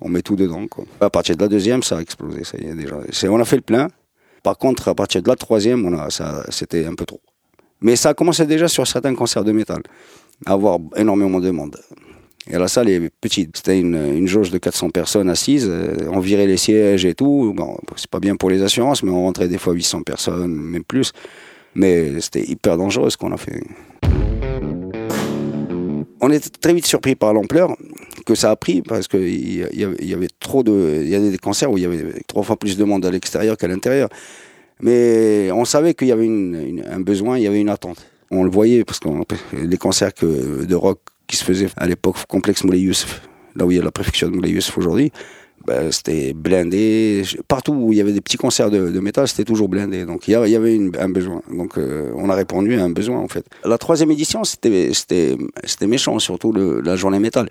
On 0.00 0.08
met 0.08 0.22
tout 0.22 0.36
dedans. 0.36 0.66
À 1.00 1.10
partir 1.10 1.36
de 1.36 1.42
la 1.42 1.48
deuxième 1.48 1.82
ça 1.82 1.98
a 1.98 2.00
explosé, 2.00 2.44
ça 2.44 2.58
y 2.58 2.66
est 2.66 2.74
déjà. 2.74 2.96
on 3.30 3.40
a 3.40 3.44
fait 3.44 3.56
le 3.56 3.62
plein. 3.62 3.88
Par 4.42 4.58
contre 4.58 4.88
à 4.88 4.94
partir 4.94 5.22
de 5.22 5.28
la 5.28 5.36
troisième 5.36 6.08
c'était 6.50 6.86
un 6.86 6.94
peu 6.94 7.04
trop. 7.04 7.20
Mais 7.80 7.96
ça 7.96 8.10
a 8.10 8.14
commencé 8.14 8.46
déjà 8.46 8.68
sur 8.68 8.86
certains 8.86 9.14
concerts 9.14 9.44
de 9.44 9.52
métal 9.52 9.82
à 10.46 10.52
avoir 10.52 10.78
énormément 10.96 11.40
de 11.40 11.50
monde. 11.50 11.76
Et 12.50 12.58
la 12.58 12.68
salle 12.68 12.88
est 12.88 13.10
petite. 13.20 13.56
C'était 13.56 13.78
une, 13.78 13.94
une, 13.94 14.26
jauge 14.26 14.50
de 14.50 14.58
400 14.58 14.90
personnes 14.90 15.28
assises. 15.28 15.68
Euh, 15.68 16.08
on 16.10 16.18
virait 16.18 16.46
les 16.46 16.56
sièges 16.56 17.04
et 17.04 17.14
tout. 17.14 17.52
Bon, 17.56 17.76
c'est 17.96 18.10
pas 18.10 18.18
bien 18.18 18.36
pour 18.36 18.50
les 18.50 18.62
assurances, 18.62 19.02
mais 19.02 19.10
on 19.10 19.22
rentrait 19.22 19.48
des 19.48 19.58
fois 19.58 19.72
800 19.72 20.02
personnes, 20.02 20.52
même 20.52 20.82
plus. 20.82 21.12
Mais 21.74 22.20
c'était 22.20 22.42
hyper 22.42 22.76
dangereux 22.76 23.10
ce 23.10 23.16
qu'on 23.16 23.32
a 23.32 23.36
fait. 23.36 23.62
On 26.20 26.30
était 26.30 26.50
très 26.50 26.74
vite 26.74 26.86
surpris 26.86 27.14
par 27.14 27.32
l'ampleur 27.32 27.76
que 28.26 28.34
ça 28.34 28.50
a 28.50 28.56
pris 28.56 28.82
parce 28.82 29.08
qu'il 29.08 29.28
y, 29.28 29.64
y, 29.74 30.14
avait 30.14 30.28
trop 30.38 30.62
de. 30.62 31.00
Il 31.02 31.08
y 31.08 31.14
a 31.14 31.20
des 31.20 31.38
concerts 31.38 31.70
où 31.70 31.78
il 31.78 31.82
y 31.82 31.86
avait 31.86 32.22
trois 32.26 32.42
fois 32.42 32.56
plus 32.56 32.76
de 32.76 32.84
monde 32.84 33.04
à 33.06 33.10
l'extérieur 33.10 33.56
qu'à 33.56 33.68
l'intérieur. 33.68 34.08
Mais 34.80 35.50
on 35.52 35.64
savait 35.64 35.94
qu'il 35.94 36.08
y 36.08 36.12
avait 36.12 36.26
une, 36.26 36.84
un 36.88 37.00
besoin, 37.00 37.38
il 37.38 37.44
y 37.44 37.46
avait 37.46 37.60
une 37.60 37.68
attente. 37.68 38.04
On 38.30 38.44
le 38.44 38.50
voyait 38.50 38.84
parce 38.84 38.98
que 38.98 39.08
les 39.52 39.76
concerts 39.76 40.12
de 40.22 40.74
rock 40.74 41.00
qui 41.32 41.38
se 41.38 41.44
faisait 41.44 41.68
à 41.78 41.86
l'époque 41.86 42.16
complexe 42.28 42.62
Moulay 42.62 42.80
Youssef, 42.80 43.22
là 43.56 43.64
où 43.64 43.70
il 43.70 43.78
y 43.78 43.80
a 43.80 43.82
la 43.82 43.90
préfecture 43.90 44.30
de 44.30 44.36
Moulay 44.36 44.50
Youssef 44.50 44.76
aujourd'hui, 44.76 45.10
ben, 45.66 45.90
c'était 45.90 46.34
blindé. 46.34 47.22
Partout 47.48 47.72
où 47.72 47.90
il 47.90 47.96
y 47.96 48.02
avait 48.02 48.12
des 48.12 48.20
petits 48.20 48.36
concerts 48.36 48.70
de, 48.70 49.00
métal, 49.00 49.26
c'était 49.26 49.44
toujours 49.44 49.70
blindé. 49.70 50.04
Donc 50.04 50.28
il 50.28 50.32
y 50.32 50.34
avait 50.34 50.78
un 50.98 51.08
besoin. 51.08 51.40
Donc 51.50 51.78
euh, 51.78 52.12
on 52.16 52.28
a 52.28 52.34
répondu 52.34 52.78
à 52.78 52.84
un 52.84 52.90
besoin 52.90 53.18
en 53.18 53.28
fait. 53.28 53.46
La 53.64 53.78
troisième 53.78 54.10
édition, 54.10 54.44
c'était 54.44 55.38
méchant, 55.86 56.18
surtout 56.18 56.52
la 56.52 56.96
journée 56.96 57.18
métal. 57.18 57.48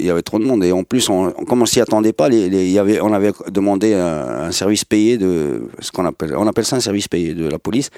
Il 0.00 0.06
y 0.06 0.10
avait 0.10 0.22
trop 0.22 0.38
de 0.38 0.44
monde 0.44 0.62
et 0.62 0.70
en 0.70 0.84
plus, 0.84 1.08
on, 1.08 1.32
comme 1.32 1.62
on 1.62 1.66
s'y 1.66 1.80
attendait 1.80 2.12
pas, 2.12 2.28
on 2.28 3.12
avait 3.12 3.32
demandé 3.50 3.94
un 3.94 4.52
service 4.52 4.84
payé 4.84 5.18
de 5.18 5.62
ce 5.80 5.90
qu'on 5.90 6.06
appelle, 6.06 6.36
on 6.36 6.46
appelle 6.46 6.64
ça 6.64 6.76
un 6.76 6.80
service 6.80 7.08
payé 7.08 7.34
de 7.34 7.48
la 7.48 7.58
police. 7.58 7.90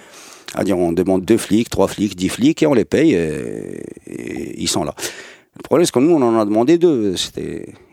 C'est-à-dire, 0.52 0.78
on 0.78 0.92
demande 0.92 1.24
deux 1.24 1.36
flics, 1.36 1.70
trois 1.70 1.88
flics, 1.88 2.16
dix 2.16 2.28
flics 2.28 2.62
et 2.62 2.66
on 2.66 2.74
les 2.74 2.84
paye 2.84 3.14
et, 3.14 4.60
ils 4.60 4.68
sont 4.68 4.84
là. 4.84 4.94
Le 5.56 5.62
problème, 5.62 5.84
c'est 5.84 5.92
que 5.92 5.98
nous, 5.98 6.12
on 6.12 6.22
en 6.22 6.38
a 6.38 6.44
demandé 6.44 6.78
deux. 6.78 7.14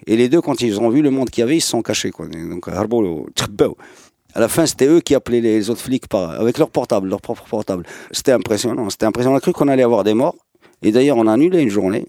Et 0.08 0.16
les 0.16 0.30
deux, 0.30 0.42
quand 0.42 0.62
ils 0.62 0.80
ont 0.80 0.90
vu 0.90 1.02
le 1.02 1.12
monde 1.12 1.30
qu'il 1.30 1.42
y 1.42 1.44
avait, 1.44 1.58
ils 1.58 1.62
se 1.62 1.70
sont 1.70 1.82
cachés. 1.82 2.12
Quoi. 2.12 2.28
Donc, 2.28 2.68
à 2.68 4.40
la 4.40 4.48
fin, 4.48 4.66
c'était 4.66 4.88
eux 4.88 5.02
qui 5.02 5.16
appelaient 5.16 5.42
les 5.42 5.70
autres 5.70 5.82
flics 5.82 6.06
avec 6.14 6.58
leur 6.58 6.70
portable, 6.70 7.10
leur 7.10 7.22
propre 7.22 7.44
portable. 7.44 7.84
C'était 8.12 8.32
impressionnant. 8.32 8.90
C'était 8.90 9.06
impressionnant. 9.06 9.36
On 9.36 9.38
a 9.38 9.42
cru 9.42 9.52
qu'on 9.52 9.68
allait 9.68 9.84
avoir 9.84 10.04
des 10.04 10.14
morts. 10.14 10.36
Et 10.82 10.92
d'ailleurs, 10.92 11.18
on 11.18 11.28
a 11.28 11.34
annulé 11.34 11.62
une 11.62 11.70
journée. 11.70 12.06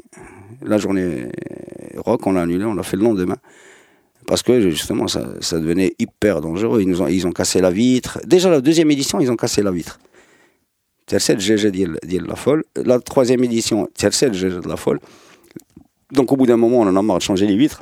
La 0.62 0.78
journée 0.78 1.28
rock, 1.96 2.26
on 2.26 2.32
l'a 2.32 2.42
annulé. 2.42 2.64
On 2.64 2.74
l'a 2.74 2.82
fait 2.82 2.96
le 2.96 3.04
lendemain. 3.04 3.36
Parce 4.26 4.42
que 4.42 4.60
justement, 4.60 5.08
ça, 5.08 5.26
ça 5.40 5.58
devenait 5.58 5.94
hyper 5.98 6.40
dangereux. 6.40 6.82
Ils, 6.82 6.88
nous 6.88 7.00
ont, 7.00 7.08
ils 7.08 7.26
ont 7.26 7.32
cassé 7.32 7.60
la 7.60 7.70
vitre. 7.70 8.20
Déjà, 8.26 8.50
la 8.50 8.60
deuxième 8.60 8.90
édition, 8.90 9.20
ils 9.20 9.30
ont 9.30 9.36
cassé 9.36 9.62
la 9.62 9.70
vitre. 9.70 9.98
Tercel 11.07 11.39
GG 11.39 11.67
ديال 11.67 11.97
ديال 12.03 12.27
la 12.27 12.35
folle. 12.35 12.63
La 12.75 12.99
troisième 12.99 13.43
édition, 13.43 13.87
Tercel 13.97 14.33
GG 14.33 14.61
de 14.61 14.67
la 14.67 14.77
folle. 14.77 14.99
Donc 16.11 16.31
au 16.31 16.37
bout 16.37 16.45
d'un 16.45 16.57
moment, 16.57 16.79
on 16.79 16.87
en 16.87 16.95
a 16.95 17.01
marre 17.01 17.17
de 17.17 17.23
changer 17.23 17.45
les 17.45 17.57
vitres. 17.57 17.81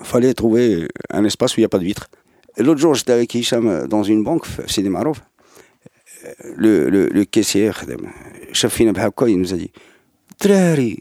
Il 0.00 0.06
fallait 0.06 0.34
trouver 0.34 0.88
un 1.10 1.24
espace 1.24 1.56
où 1.56 1.60
il 1.60 1.62
n'y 1.62 1.66
a 1.66 1.68
pas 1.68 1.78
de 1.78 1.84
vitres. 1.84 2.08
Et 2.56 2.62
L'autre 2.62 2.80
jour, 2.80 2.94
j'étais 2.94 3.12
avec 3.12 3.34
Hicham 3.34 3.86
dans 3.88 4.02
une 4.02 4.22
banque, 4.22 4.44
Sidi 4.66 4.88
Marouf. 4.88 5.20
Le, 6.56 6.90
le, 6.90 7.06
le 7.06 7.24
caissier, 7.24 7.70
خدم. 7.70 8.06
شاف 8.52 8.74
فينا 8.74 8.92
بحال 8.92 9.06
هكا, 9.06 9.26
il 9.26 9.40
nous 9.40 9.52
a 9.52 9.56
dit 9.56 9.70
دراري 10.44 10.98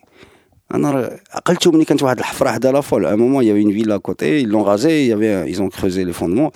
انا 0.73 0.91
راه 0.91 1.19
عقلتو 1.31 1.71
ملي 1.71 1.85
كانت 1.85 2.03
واحد 2.03 2.19
الحفره 2.19 2.49
حدا 2.49 2.71
لا 2.71 2.81
فول 2.81 3.05
à 3.05 3.09
un 3.09 3.17
moment 3.17 3.41
il 3.41 3.47
y 3.47 3.51
avait 3.51 3.61
une 3.61 3.71
ville 3.71 3.91
à 3.91 3.99
côté 3.99 4.41
ils 4.41 4.49
l'ont 4.49 4.63
rasé 4.63 5.03
il 5.03 5.07
y 5.07 5.13
avait 5.13 5.49
ils 5.51 5.61
ont 5.61 5.69
creusé 5.69 6.05
les 6.05 6.13
fondements 6.13 6.51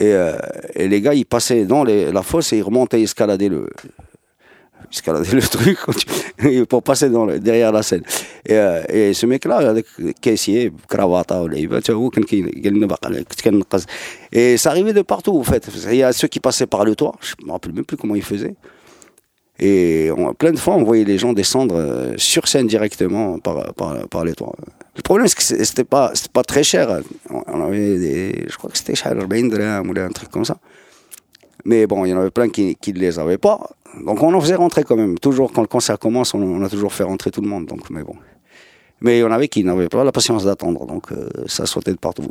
euh, 0.00 0.36
et, 0.74 0.88
les 0.88 1.00
gars, 1.00 1.14
ils 1.14 1.26
passaient 1.26 1.64
dans 1.64 1.84
la 1.84 2.22
fosse 2.22 2.52
et 2.52 2.58
ils 2.58 2.62
remontaient, 2.62 3.00
escaladaient 3.02 3.48
le, 3.48 3.68
escalader 4.92 5.30
le 5.32 5.42
truc 5.42 5.78
pour 6.68 6.82
passer 6.82 7.10
derrière 7.38 7.72
la 7.72 7.82
scène. 7.82 8.02
Et, 8.44 8.54
euh, 8.54 9.12
ce 9.12 9.26
mec-là, 9.26 9.74
caissier, 10.20 10.72
cravate, 10.88 11.32
euh, 11.32 11.48
et 14.32 14.56
ça 14.56 14.70
arrivait 14.70 14.92
de 14.92 15.02
partout, 15.02 15.38
en 15.38 15.44
fait. 15.44 15.68
Il 15.90 15.96
y 15.96 16.02
a 16.02 16.12
ceux 16.12 16.28
qui 16.28 16.40
passaient 16.40 16.66
par 16.66 16.84
le 16.84 16.96
toit, 16.96 17.14
je 17.20 17.34
ne 17.40 17.46
me 17.46 17.52
rappelle 17.52 17.72
même 17.72 17.84
plus 17.84 17.96
comment 17.96 18.16
ils 18.16 18.22
faisaient. 18.22 18.54
Et 19.60 20.10
plein 20.36 20.50
de 20.50 20.58
fois, 20.58 20.74
on 20.74 20.82
voyait 20.82 21.04
les 21.04 21.16
gens 21.16 21.32
descendre 21.32 22.14
sur 22.16 22.48
scène 22.48 22.66
directement 22.66 23.38
par, 23.38 23.72
par, 23.74 24.08
par 24.08 24.24
les 24.24 24.32
toits. 24.32 24.52
Le 24.96 25.02
problème, 25.02 25.28
c'est 25.28 25.36
que 25.36 25.64
c'était 25.64 25.84
pas, 25.84 26.12
pas 26.32 26.42
très 26.42 26.64
cher. 26.64 26.90
Hein. 26.90 27.02
On 27.46 27.60
avait 27.62 27.98
des, 27.98 28.46
je 28.48 28.56
crois 28.56 28.70
que 28.70 28.78
c'était 28.78 28.94
cher, 28.94 29.12
40 29.14 29.28
dirhams 29.28 29.90
ou 29.90 29.98
un 29.98 30.08
truc 30.08 30.30
comme 30.30 30.44
ça. 30.44 30.56
Mais 31.64 31.86
bon, 31.86 32.04
il 32.04 32.10
y 32.10 32.14
en 32.14 32.18
avait 32.18 32.30
plein 32.30 32.48
qui 32.48 32.76
ne 32.86 32.98
les 32.98 33.18
avaient 33.18 33.38
pas. 33.38 33.60
Donc 34.02 34.22
on 34.22 34.32
en 34.34 34.40
faisait 34.40 34.54
rentrer 34.54 34.82
quand 34.84 34.96
même. 34.96 35.18
Toujours 35.18 35.52
quand 35.52 35.62
le 35.62 35.68
concert 35.68 35.98
commence, 35.98 36.34
on, 36.34 36.62
a 36.62 36.68
toujours 36.68 36.92
fait 36.92 37.04
rentrer 37.04 37.30
tout 37.30 37.40
le 37.40 37.48
monde. 37.48 37.66
Donc, 37.66 37.90
mais 37.90 38.02
bon. 38.02 38.16
Mais 39.00 39.18
il 39.18 39.20
y 39.20 39.24
en 39.24 39.30
avait 39.30 39.48
qui 39.48 39.64
n'avaient 39.64 39.88
pas 39.88 40.04
la 40.04 40.12
patience 40.12 40.44
d'attendre. 40.44 40.86
Donc 40.86 41.12
euh, 41.12 41.28
ça 41.46 41.66
sautait 41.66 41.92
de 41.92 41.98
partout. 41.98 42.30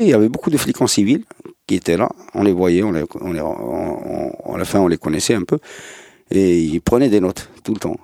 Il 0.00 0.06
y 0.06 0.14
avait 0.14 0.28
beaucoup 0.28 0.50
de 0.50 0.56
flics 0.56 0.80
en 0.80 0.86
civil 0.86 1.24
qui 1.66 1.76
étaient 1.76 1.96
là. 1.96 2.08
On 2.34 2.42
les 2.42 2.52
voyait, 2.52 2.82
on 2.82 2.92
les, 2.92 3.04
on 3.20 4.54
à 4.54 4.58
la 4.58 4.64
fin 4.64 4.80
on 4.80 4.88
les 4.88 4.98
connaissait 4.98 5.34
un 5.34 5.42
peu. 5.42 5.58
Et 6.30 6.60
ils 6.60 6.80
prenaient 6.80 7.08
des 7.08 7.20
notes 7.20 7.48
tout 7.64 7.72
le 7.72 7.80
temps. 7.80 7.96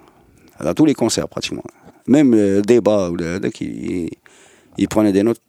À 0.58 0.74
tous 0.74 0.86
les 0.86 0.94
concerts 0.94 1.28
pratiquement. 1.28 1.64
Même 2.06 2.34
le 2.34 2.62
débat, 2.62 3.10
ou 3.10 3.16
le- 3.16 3.40
ils, 4.78 4.88
prenaient 4.88 5.12
des 5.12 5.22
notes 5.22 5.40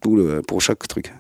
pour 0.48 0.62
chaque 0.62 0.88
truc. 0.88 1.14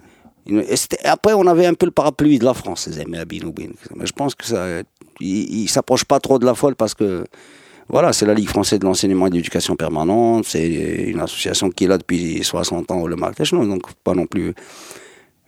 Après, 1.04 1.34
on 1.34 1.48
avait 1.48 1.66
un 1.66 1.74
peu 1.74 1.86
le 1.88 1.92
parapluie 1.92 2.38
de 2.38 2.46
la 2.46 2.54
France, 2.54 2.88
les 2.88 3.00
amis 3.00 3.18
à 3.18 3.26
Bin 3.26 3.46
ou 3.46 3.52
Bin. 3.52 3.70
Mais 3.96 4.06
je 4.06 4.14
pense 4.14 4.36
que 4.36 4.46
ça, 4.46 4.82
ils 5.20 5.68
s'approchent 5.70 6.06
pas 6.06 6.20
trop 6.20 6.38
de 6.38 6.46
la 6.46 6.54
folle 6.54 6.76
parce 6.76 6.94
que, 6.94 7.26
voilà, 7.90 8.14
c'est 8.14 8.26
la 8.26 8.34
Ligue 8.34 8.50
française 8.50 8.80
de 8.80 8.86
l'enseignement 8.86 9.28
et 9.28 9.30
de 9.32 9.36
l'éducation 9.36 9.76
permanente. 9.76 10.46
C'est 10.48 10.68
une 11.08 11.20
association 11.20 11.70
qui 11.70 11.86
est 11.86 11.88
là 11.88 11.98
depuis 11.98 12.44
60 12.44 12.92
ans, 12.92 13.08
le 13.08 13.16
Marrakech, 13.16 13.52
donc 13.52 13.92
pas 14.04 14.14
non 14.14 14.28
plus 14.28 14.54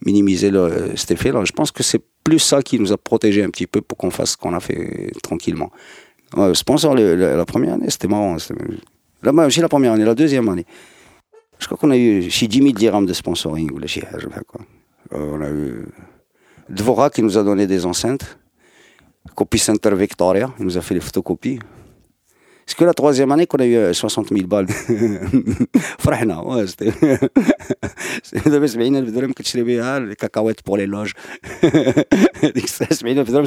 minimiser 0.06 0.50
le, 0.50 0.94
cet 0.96 1.12
effet-là. 1.12 1.44
Je 1.46 1.52
pense 1.52 1.72
que 1.72 1.84
c'est 1.84 2.02
plus 2.24 2.40
ça 2.40 2.62
qui 2.62 2.80
nous 2.80 2.92
a 2.92 2.98
protégés 2.98 3.44
un 3.44 3.50
petit 3.50 3.68
peu 3.68 3.82
pour 3.82 3.98
qu'on 3.98 4.12
fasse 4.12 4.32
ce 4.32 4.38
qu'on 4.38 4.54
a 4.54 4.60
fait 4.60 5.12
tranquillement. 5.24 5.72
Ouais, 6.36 6.54
sponsor, 6.56 6.94
le- 6.96 7.16
la 7.16 7.46
première 7.46 7.76
année, 7.76 7.90
c'était 7.90 8.08
marrant. 8.08 8.38
Là, 9.24 9.32
aussi, 9.46 9.62
la 9.62 9.70
première 9.70 9.94
année, 9.94 10.06
la 10.06 10.16
deuxième 10.16 10.48
année. 10.50 10.66
Je 11.60 11.66
crois 11.66 11.78
qu'on 11.78 11.92
a 11.92 11.98
eu 11.98 12.30
chez 12.30 12.48
10 12.48 12.58
000 12.60 12.72
dirhams 12.72 13.06
de 13.06 13.14
sponsoring 13.14 13.72
ou 13.72 13.80
quoi. 14.48 14.62
Euh, 15.14 15.32
on 15.34 15.42
a 15.42 15.50
eu 15.50 15.86
Dvora 16.70 17.10
qui 17.10 17.24
nous 17.24 17.38
a 17.38 17.44
donné 17.44 17.68
des 17.68 17.86
enceintes. 17.86 18.38
Copy 19.36 19.58
Center 19.58 19.94
Victoria, 19.96 20.54
il 20.60 20.66
nous 20.66 20.78
a 20.78 20.82
fait 20.82 20.94
les 20.94 21.00
photocopies. 21.00 21.60
Parce 22.66 22.76
que 22.76 22.84
la 22.84 22.94
troisième 22.94 23.32
année 23.32 23.48
qu'on 23.48 23.60
a 23.60 23.66
eu 23.66 23.76
euh, 23.76 23.94
60 23.94 24.28
000 24.30 24.46
balles? 24.46 24.68
Frahna, 26.00 26.44
ouais, 26.44 26.68
c'était. 26.68 26.92
les 30.02 30.16
cacahuètes 30.18 30.64
pour 30.64 30.76
les 30.76 30.86
loges. 30.86 31.14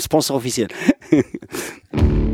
Sponsor 0.00 0.36
officiel. 0.36 0.68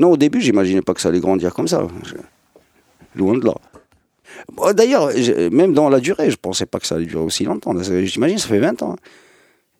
Non, 0.00 0.12
au 0.12 0.16
début, 0.16 0.40
j'imaginais 0.40 0.80
pas 0.80 0.94
que 0.94 1.00
ça 1.02 1.10
allait 1.10 1.20
grandir 1.20 1.52
comme 1.52 1.68
ça. 1.68 1.86
Loin 3.14 3.36
de 3.36 3.44
là. 3.44 3.54
D'ailleurs, 4.72 5.10
même 5.52 5.74
dans 5.74 5.90
la 5.90 6.00
durée, 6.00 6.30
je 6.30 6.36
pensais 6.36 6.64
pas 6.64 6.78
que 6.80 6.86
ça 6.86 6.94
allait 6.94 7.04
durer 7.04 7.22
aussi 7.22 7.44
longtemps. 7.44 7.74
J'imagine, 8.04 8.38
ça 8.38 8.48
fait 8.48 8.60
20 8.60 8.82
ans. 8.82 8.96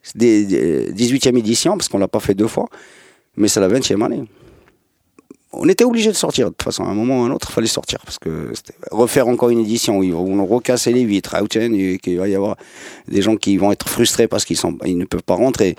C'est 0.02 0.18
des, 0.18 0.44
des 0.44 0.92
18e 0.92 1.38
édition, 1.38 1.78
parce 1.78 1.88
qu'on 1.88 1.96
l'a 1.96 2.06
pas 2.06 2.20
fait 2.20 2.34
deux 2.34 2.48
fois, 2.48 2.68
mais 3.36 3.48
c'est 3.48 3.60
la 3.60 3.68
20e 3.68 4.04
année. 4.04 4.24
On 5.52 5.66
était 5.70 5.84
obligé 5.84 6.10
de 6.10 6.16
sortir, 6.16 6.46
de 6.46 6.50
toute 6.50 6.64
façon, 6.64 6.84
à 6.84 6.88
un 6.88 6.94
moment 6.94 7.20
ou 7.20 7.24
à 7.24 7.26
un 7.26 7.30
autre, 7.30 7.48
il 7.50 7.54
fallait 7.54 7.66
sortir, 7.66 8.00
parce 8.04 8.18
que 8.18 8.52
refaire 8.90 9.26
encore 9.26 9.48
une 9.48 9.60
édition 9.60 9.98
où 9.98 10.02
ils 10.02 10.12
vont 10.12 10.60
les 10.86 11.04
vitres, 11.06 11.34
Outen, 11.42 11.74
et 11.74 11.98
qu'il 11.98 12.18
va 12.18 12.28
y 12.28 12.34
avoir 12.34 12.56
des 13.08 13.22
gens 13.22 13.36
qui 13.36 13.56
vont 13.56 13.72
être 13.72 13.88
frustrés 13.88 14.28
parce 14.28 14.44
qu'ils 14.44 14.58
ne 14.98 15.04
peuvent 15.06 15.22
pas 15.22 15.34
rentrer. 15.34 15.76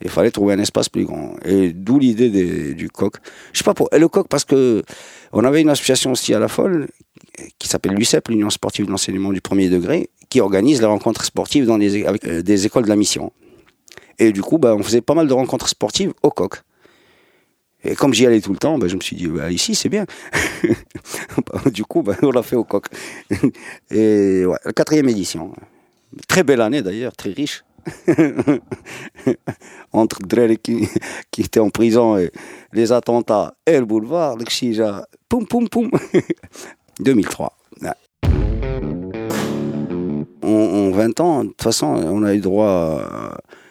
Il 0.00 0.10
fallait 0.10 0.30
trouver 0.30 0.54
un 0.54 0.58
espace 0.58 0.88
plus 0.88 1.04
grand. 1.04 1.34
Et 1.44 1.72
d'où 1.72 1.98
l'idée 1.98 2.74
du 2.74 2.88
coq. 2.88 3.14
Je 3.52 3.58
sais 3.58 3.64
pas 3.64 3.74
pour. 3.74 3.88
Et 3.92 3.98
le 3.98 4.08
coq, 4.08 4.28
parce 4.28 4.44
que 4.44 4.82
on 5.32 5.44
avait 5.44 5.60
une 5.60 5.70
association 5.70 6.12
aussi 6.12 6.32
à 6.34 6.38
la 6.38 6.48
folle 6.48 6.88
qui 7.58 7.68
s'appelle 7.68 7.94
l'UCEP, 7.94 8.28
l'Union 8.28 8.50
sportive 8.50 8.86
de 8.86 8.90
l'enseignement 8.90 9.32
du 9.32 9.40
premier 9.40 9.68
degré, 9.68 10.10
qui 10.28 10.40
organise 10.40 10.80
les 10.80 10.86
rencontres 10.86 11.24
sportives 11.24 11.66
dans 11.66 11.74
avec 11.74 12.26
euh, 12.26 12.42
des 12.42 12.66
écoles 12.66 12.84
de 12.84 12.88
la 12.88 12.96
mission. 12.96 13.32
Et 14.18 14.32
du 14.32 14.42
coup, 14.42 14.58
bah, 14.58 14.74
on 14.74 14.82
faisait 14.82 15.00
pas 15.00 15.14
mal 15.14 15.26
de 15.28 15.32
rencontres 15.32 15.68
sportives 15.68 16.12
au 16.22 16.30
coq. 16.30 16.62
Et 17.84 17.94
comme 17.94 18.12
j'y 18.12 18.26
allais 18.26 18.40
tout 18.40 18.52
le 18.52 18.58
temps, 18.58 18.78
bah, 18.78 18.88
je 18.88 18.96
me 18.96 19.00
suis 19.00 19.14
dit, 19.14 19.28
bah, 19.28 19.50
ici, 19.50 19.74
c'est 19.74 19.88
bien. 19.88 20.04
Du 21.72 21.84
coup, 21.84 22.02
bah, 22.02 22.16
on 22.22 22.30
l'a 22.30 22.42
fait 22.42 22.56
au 22.56 22.64
coq. 22.64 22.86
Et 23.90 24.44
ouais, 24.44 24.58
la 24.64 24.72
quatrième 24.72 25.08
édition. 25.08 25.52
Très 26.26 26.42
belle 26.42 26.60
année 26.60 26.82
d'ailleurs, 26.82 27.14
très 27.14 27.30
riche. 27.30 27.64
Entre 29.92 30.18
Drell 30.22 30.58
qui, 30.58 30.88
qui 31.30 31.42
était 31.42 31.60
en 31.60 31.70
prison 31.70 32.16
et 32.18 32.30
les 32.72 32.92
attentats 32.92 33.54
et 33.66 33.78
le 33.78 33.84
boulevard, 33.84 34.36
le 34.36 34.44
Kshija, 34.44 35.06
poum 35.28 35.46
poum 35.46 35.68
poum. 35.68 35.90
2003. 37.00 37.56
ouais. 37.82 37.88
En, 40.42 40.48
en 40.48 40.90
20 40.90 41.20
ans, 41.20 41.44
de 41.44 41.48
toute 41.50 41.62
façon, 41.62 41.86
on 41.86 42.22
a 42.22 42.34
eu 42.34 42.40
droit 42.40 43.02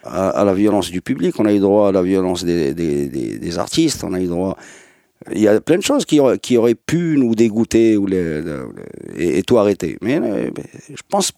à, 0.04 0.44
la 0.44 0.54
violence 0.54 0.90
du 0.90 1.00
public, 1.02 1.38
on 1.38 1.44
a 1.44 1.52
eu 1.52 1.58
droit 1.58 1.88
à 1.88 1.92
la 1.92 2.02
violence 2.02 2.44
des, 2.44 2.74
des- 2.74 3.58
artistes, 3.58 4.04
on 4.04 4.12
a 4.14 4.20
eu 4.20 4.26
droit. 4.26 4.56
Il 5.32 5.40
y 5.40 5.48
a 5.48 5.60
plein 5.60 5.76
de 5.76 5.82
choses 5.82 6.04
qui, 6.04 6.20
qui 6.40 6.56
auraient 6.56 6.76
pu 6.76 7.16
nous 7.18 7.34
dégoûter 7.34 7.96
ou 7.96 8.06
les- 8.06 8.42
et, 9.16 9.42
tout 9.42 9.58
arrêter. 9.58 9.98
Mais, 10.00 10.20
euh, 10.22 10.50
je 10.88 11.02
pense 11.08 11.32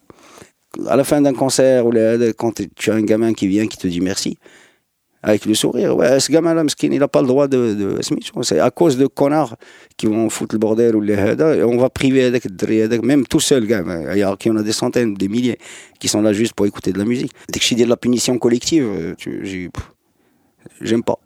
à 0.87 0.95
la 0.95 1.03
fin 1.03 1.21
d'un 1.21 1.33
concert, 1.33 1.85
ou 1.85 1.91
quand 2.37 2.61
tu 2.75 2.91
as 2.91 2.93
un 2.93 3.01
gamin 3.01 3.33
qui 3.33 3.47
vient 3.47 3.67
qui 3.67 3.77
te 3.77 3.87
dit 3.87 4.01
merci, 4.01 4.37
avec 5.23 5.45
le 5.45 5.53
sourire, 5.53 5.95
ouais, 5.95 6.19
ce 6.19 6.31
gamin-là, 6.31 6.63
il 6.81 6.99
n'a 6.99 7.07
pas 7.07 7.21
le 7.21 7.27
droit 7.27 7.47
de, 7.47 7.75
de 7.75 7.99
C'est 8.41 8.59
à 8.59 8.71
cause 8.71 8.97
de 8.97 9.05
connards 9.05 9.55
qui 9.95 10.07
vont 10.07 10.29
foutre 10.31 10.55
le 10.55 10.59
bordel 10.59 10.95
ou 10.95 11.01
les 11.01 11.13
et 11.13 11.63
on 11.63 11.77
va 11.77 11.89
priver 11.89 12.23
avec, 12.25 13.03
même 13.03 13.27
tout 13.27 13.39
seul, 13.39 13.67
gars. 13.67 13.83
Il 14.15 14.17
y 14.17 14.23
en 14.25 14.55
a 14.55 14.63
des 14.63 14.71
centaines, 14.71 15.13
des 15.13 15.27
milliers, 15.27 15.59
qui 15.99 16.07
sont 16.07 16.23
là 16.23 16.33
juste 16.33 16.53
pour 16.53 16.65
écouter 16.65 16.91
de 16.91 16.97
la 16.97 17.05
musique. 17.05 17.31
Dès 17.49 17.59
que 17.59 17.65
je 17.65 17.75
dis 17.75 17.83
de 17.83 17.89
la 17.89 17.97
punition 17.97 18.39
collective, 18.39 18.83
euh, 18.83 19.69
j'aime 20.81 21.03
pas. 21.03 21.19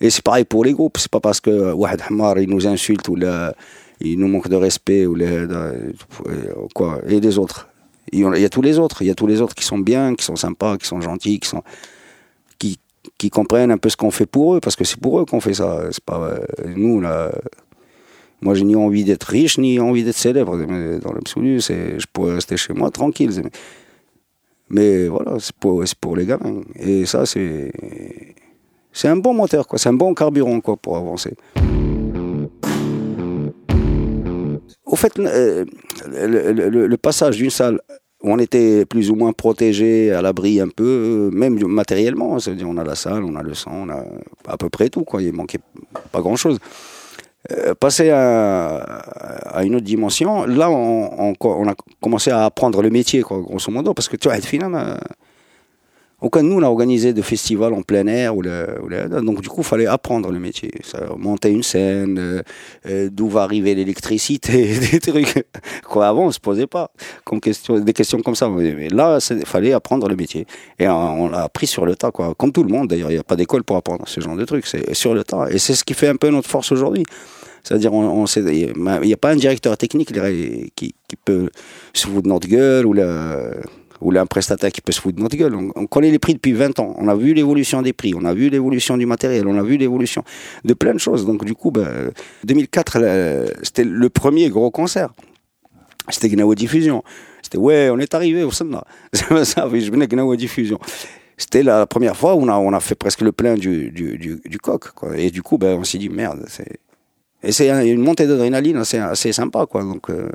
Et 0.00 0.08
c'est 0.08 0.24
pareil 0.24 0.44
pour 0.44 0.64
les 0.64 0.72
groupes, 0.72 0.96
c'est 0.98 1.10
pas 1.10 1.20
parce 1.20 1.40
que 1.40 1.50
euh, 1.50 1.74
Wahed 1.74 2.00
Hamar 2.08 2.38
il 2.38 2.48
nous 2.48 2.66
insulte 2.66 3.06
ou 3.08 3.16
il 4.00 4.18
nous 4.18 4.26
manque 4.26 4.48
de 4.48 4.56
respect 4.56 5.06
ou 5.06 5.14
les, 5.14 5.26
euh, 5.26 5.92
quoi, 6.74 7.00
et 7.06 7.20
les 7.20 7.38
autres. 7.38 7.68
Il 8.12 8.20
y 8.20 8.44
a- 8.44 8.48
tous 8.48 8.62
les 8.62 8.78
autres, 8.78 9.02
il 9.02 9.08
y 9.08 9.10
a 9.10 9.14
tous 9.14 9.26
les 9.26 9.40
autres 9.40 9.54
qui 9.54 9.64
sont 9.64 9.78
bien, 9.78 10.14
qui 10.14 10.24
sont 10.24 10.36
sympas, 10.36 10.76
qui 10.76 10.86
sont 10.86 11.00
gentils, 11.00 11.40
qui 11.40 11.48
sont 11.48 11.62
qui, 12.58 12.78
qui 13.18 13.30
comprennent 13.30 13.70
un 13.70 13.78
peu 13.78 13.88
ce 13.88 13.96
qu'on 13.96 14.10
fait 14.10 14.26
pour 14.26 14.54
eux, 14.54 14.60
parce 14.60 14.76
que 14.76 14.84
c'est 14.84 15.00
pour 15.00 15.18
eux 15.18 15.24
qu'on 15.24 15.40
fait 15.40 15.54
ça. 15.54 15.80
C'est 15.90 16.04
pas 16.04 16.20
euh, 16.20 16.44
nous 16.76 17.00
là. 17.00 17.32
Moi, 18.42 18.54
j'ai 18.54 18.64
ni 18.64 18.74
envie 18.76 19.04
d'être 19.04 19.24
riche, 19.24 19.56
ni 19.58 19.78
envie 19.78 20.02
d'être 20.04 20.16
célèbre. 20.16 20.56
Dans 20.98 21.12
l'absolu, 21.12 21.60
c'est, 21.60 21.98
je 21.98 22.06
pourrais 22.12 22.34
rester 22.34 22.56
chez 22.56 22.72
moi 22.74 22.90
tranquille. 22.90 23.30
Mais 24.68 25.06
voilà, 25.06 25.36
c'est 25.38 25.54
pour, 25.54 25.84
pour 26.00 26.16
les 26.16 26.26
gamins. 26.26 26.60
Et 26.74 27.06
ça, 27.06 27.24
c'est, 27.24 27.70
c'est 28.92 29.08
un 29.08 29.16
bon 29.16 29.32
moteur, 29.32 29.66
quoi. 29.68 29.78
C'est 29.78 29.90
un 29.90 29.94
bon 29.94 30.12
carburant, 30.12 30.60
quoi, 30.60 30.76
pour 30.76 30.96
avancer. 30.96 31.34
Au 34.84 34.96
fait, 34.96 35.18
euh, 35.18 35.64
le, 36.06 36.96
passage 36.96 37.36
d'une 37.36 37.50
salle 37.50 37.80
on 38.22 38.38
était 38.38 38.84
plus 38.86 39.10
ou 39.10 39.14
moins 39.14 39.32
protégé, 39.32 40.12
à 40.12 40.22
l'abri 40.22 40.60
un 40.60 40.68
peu, 40.68 40.84
euh, 40.84 41.30
même 41.30 41.58
matériellement, 41.66 42.38
c'est-à-dire 42.38 42.68
on 42.68 42.76
a 42.76 42.84
la 42.84 42.94
salle, 42.94 43.24
on 43.24 43.36
a 43.36 43.42
le 43.42 43.54
sang, 43.54 43.86
on 43.86 43.90
a 43.90 44.04
à 44.46 44.56
peu 44.56 44.68
près 44.68 44.88
tout, 44.88 45.04
quoi. 45.04 45.22
Il 45.22 45.32
manquait 45.32 45.60
pas 46.12 46.20
grand-chose. 46.20 46.58
Euh, 47.50 47.74
passer 47.74 48.10
à, 48.10 49.60
une 49.64 49.74
autre 49.74 49.84
dimension, 49.84 50.46
là, 50.46 50.70
on, 50.70 51.34
on, 51.40 51.68
a 51.68 51.74
commencé 52.00 52.30
à 52.30 52.44
apprendre 52.44 52.82
le 52.82 52.90
métier, 52.90 53.22
quoi, 53.22 53.40
grosso 53.40 53.70
modo, 53.72 53.94
parce 53.94 54.08
que 54.08 54.16
tu 54.16 54.28
vois, 54.28 54.40
finalement, 54.40 54.96
aucun 56.22 56.44
de 56.44 56.48
nous 56.48 56.60
n'a 56.60 56.70
organisé 56.70 57.12
de 57.12 57.20
festival 57.20 57.74
en 57.74 57.82
plein 57.82 58.06
air, 58.06 58.36
ou 58.36 58.42
le, 58.42 58.78
donc 59.22 59.40
du 59.40 59.48
coup, 59.48 59.62
il 59.62 59.66
fallait 59.66 59.86
apprendre 59.86 60.30
le 60.30 60.38
métier. 60.38 60.70
Ça, 60.84 61.00
monter 61.18 61.50
une 61.50 61.64
scène, 61.64 62.16
euh, 62.18 62.42
euh, 62.86 63.08
d'où 63.10 63.28
va 63.28 63.42
arriver 63.42 63.74
l'électricité, 63.74 64.78
des 64.92 65.00
trucs. 65.00 65.44
Quoi, 65.84 66.06
avant, 66.06 66.26
on 66.26 66.30
se 66.30 66.38
posait 66.38 66.68
pas 66.68 66.92
comme 67.24 67.40
des 67.40 67.92
questions 67.92 68.20
comme 68.22 68.36
ça. 68.36 68.48
Mais 68.48 68.88
là, 68.88 69.18
il 69.30 69.46
fallait 69.46 69.72
apprendre 69.72 70.08
le 70.08 70.14
métier. 70.14 70.46
Et 70.78 70.88
on, 70.88 71.28
l'a 71.28 71.42
appris 71.42 71.66
sur 71.66 71.84
le 71.84 71.96
tas, 71.96 72.12
quoi. 72.12 72.34
Comme 72.36 72.52
tout 72.52 72.62
le 72.62 72.70
monde, 72.70 72.88
d'ailleurs, 72.88 73.10
il 73.10 73.14
n'y 73.14 73.20
a 73.20 73.24
pas 73.24 73.36
d'école 73.36 73.64
pour 73.64 73.76
apprendre 73.76 74.06
ce 74.06 74.20
genre 74.20 74.36
de 74.36 74.44
trucs. 74.44 74.66
C'est 74.66 74.94
sur 74.94 75.14
le 75.14 75.24
tas. 75.24 75.48
Et 75.50 75.58
c'est 75.58 75.74
ce 75.74 75.82
qui 75.82 75.94
fait 75.94 76.08
un 76.08 76.16
peu 76.16 76.28
notre 76.28 76.48
force 76.48 76.70
aujourd'hui. 76.70 77.02
C'est-à-dire, 77.64 77.92
il 77.92 79.06
n'y 79.06 79.12
a 79.12 79.16
pas 79.16 79.30
un 79.30 79.36
directeur 79.36 79.76
technique 79.76 80.12
qui, 80.74 80.94
qui 81.08 81.16
peut 81.24 81.48
se 81.92 82.06
foutre 82.06 82.22
de 82.22 82.28
notre 82.28 82.48
gueule 82.48 82.86
ou 82.86 82.92
le, 82.92 83.52
ou 84.04 84.16
un 84.18 84.26
prestataire 84.26 84.70
qui 84.72 84.80
peut 84.80 84.92
se 84.92 85.00
foutre 85.00 85.16
de 85.16 85.22
notre 85.22 85.36
gueule. 85.36 85.54
On, 85.54 85.70
on 85.74 85.86
connaît 85.86 86.10
les 86.10 86.18
prix 86.18 86.34
depuis 86.34 86.52
20 86.52 86.78
ans. 86.80 86.94
On 86.98 87.08
a 87.08 87.14
vu 87.14 87.34
l'évolution 87.34 87.82
des 87.82 87.92
prix, 87.92 88.12
on 88.14 88.24
a 88.24 88.34
vu 88.34 88.48
l'évolution 88.50 88.96
du 88.96 89.06
matériel, 89.06 89.46
on 89.46 89.56
a 89.58 89.62
vu 89.62 89.76
l'évolution 89.76 90.24
de 90.64 90.74
plein 90.74 90.92
de 90.94 90.98
choses. 90.98 91.24
Donc 91.24 91.44
du 91.44 91.54
coup, 91.54 91.70
ben, 91.70 92.10
2004, 92.44 92.98
euh, 93.00 93.46
c'était 93.62 93.84
le 93.84 94.08
premier 94.10 94.48
gros 94.50 94.70
concert. 94.70 95.10
C'était 96.08 96.28
Gnawa 96.28 96.54
Diffusion. 96.54 97.02
C'était 97.42 97.58
ouais, 97.58 97.88
on 97.92 97.98
est 97.98 98.12
arrivé 98.14 98.42
au. 98.42 98.50
C'est 98.50 98.64
ça, 99.44 99.68
je 99.72 99.90
venais 99.90 100.08
Gnawa 100.08 100.36
Diffusion. 100.36 100.78
C'était 101.36 101.62
la 101.62 101.86
première 101.86 102.16
fois 102.16 102.34
où 102.34 102.42
on 102.42 102.48
a, 102.48 102.56
on 102.56 102.72
a 102.72 102.80
fait 102.80 102.94
presque 102.94 103.20
le 103.22 103.32
plein 103.32 103.54
du, 103.54 103.90
du, 103.90 104.40
du, 104.44 104.58
coq. 104.58 104.84
Et 105.16 105.30
du 105.30 105.42
coup, 105.42 105.58
ben, 105.58 105.78
on 105.78 105.84
s'est 105.84 105.98
dit 105.98 106.08
merde. 106.08 106.44
c'est- 106.48 106.78
Et 107.42 107.50
c'est 107.52 107.70
un- 107.70 107.82
une 107.84 108.00
montée 108.02 108.26
d'adrénaline 108.26 108.76
assez, 108.76 108.98
assez 108.98 109.32
sympa. 109.32 109.66
Quoi. 109.66 109.82
Donc, 109.82 110.10
euh, 110.10 110.28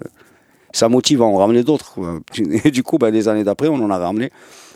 ça 0.77 0.89
motive 0.89 1.22
à 1.22 1.25
en 1.25 1.38
ramener 1.38 1.63
d'autres. 1.63 2.00
Et 2.65 2.72
du 2.72 2.84
coup, 2.84 2.98
ben, 2.98 3.10
les 3.12 3.27
années 3.27 3.43
d'après, 3.43 3.67
on 3.67 3.75
en 3.75 3.89
a 3.89 3.98
ramené 3.98 4.31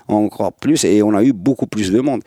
encore 0.07 0.53
plus 0.53 0.83
et 0.83 1.01
on 1.03 1.13
a 1.13 1.23
eu 1.23 1.33
beaucoup 1.33 1.67
plus 1.67 1.91
de 1.91 1.99
monde. 1.99 2.21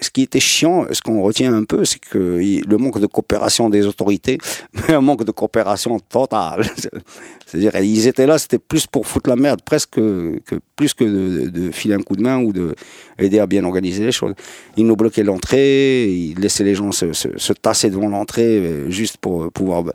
Ce 0.00 0.10
qui 0.10 0.22
était 0.22 0.38
chiant, 0.38 0.86
ce 0.92 1.02
qu'on 1.02 1.22
retient 1.22 1.52
un 1.52 1.64
peu, 1.64 1.84
c'est 1.84 1.98
que 1.98 2.38
le 2.38 2.76
manque 2.76 3.00
de 3.00 3.06
coopération 3.06 3.68
des 3.68 3.84
autorités, 3.84 4.38
mais 4.72 4.94
un 4.94 5.00
manque 5.00 5.24
de 5.24 5.32
coopération 5.32 5.98
totale. 5.98 6.64
C'est-à-dire, 7.46 7.74
ils 7.80 8.06
étaient 8.06 8.26
là, 8.26 8.38
c'était 8.38 8.60
plus 8.60 8.86
pour 8.86 9.08
foutre 9.08 9.28
la 9.28 9.34
merde, 9.34 9.60
presque 9.62 9.96
que, 9.96 10.40
plus 10.76 10.94
que 10.94 11.04
de, 11.48 11.70
filer 11.72 11.94
un 11.94 12.02
coup 12.02 12.14
de 12.14 12.22
main 12.22 12.38
ou 12.38 12.52
de 12.52 12.76
aider 13.18 13.40
à 13.40 13.46
bien 13.46 13.64
organiser 13.64 14.04
les 14.04 14.12
choses. 14.12 14.34
Ils 14.76 14.86
nous 14.86 14.94
bloquaient 14.94 15.24
l'entrée, 15.24 16.08
ils 16.08 16.38
laissaient 16.38 16.64
les 16.64 16.76
gens 16.76 16.92
se, 16.92 17.12
se- 17.12 17.36
se 17.36 17.52
tasser 17.52 17.90
devant 17.90 18.08
l'entrée, 18.08 18.58
euh, 18.58 18.90
juste 18.90 19.16
pour 19.16 19.50
pouvoir 19.50 19.82
bah, 19.82 19.94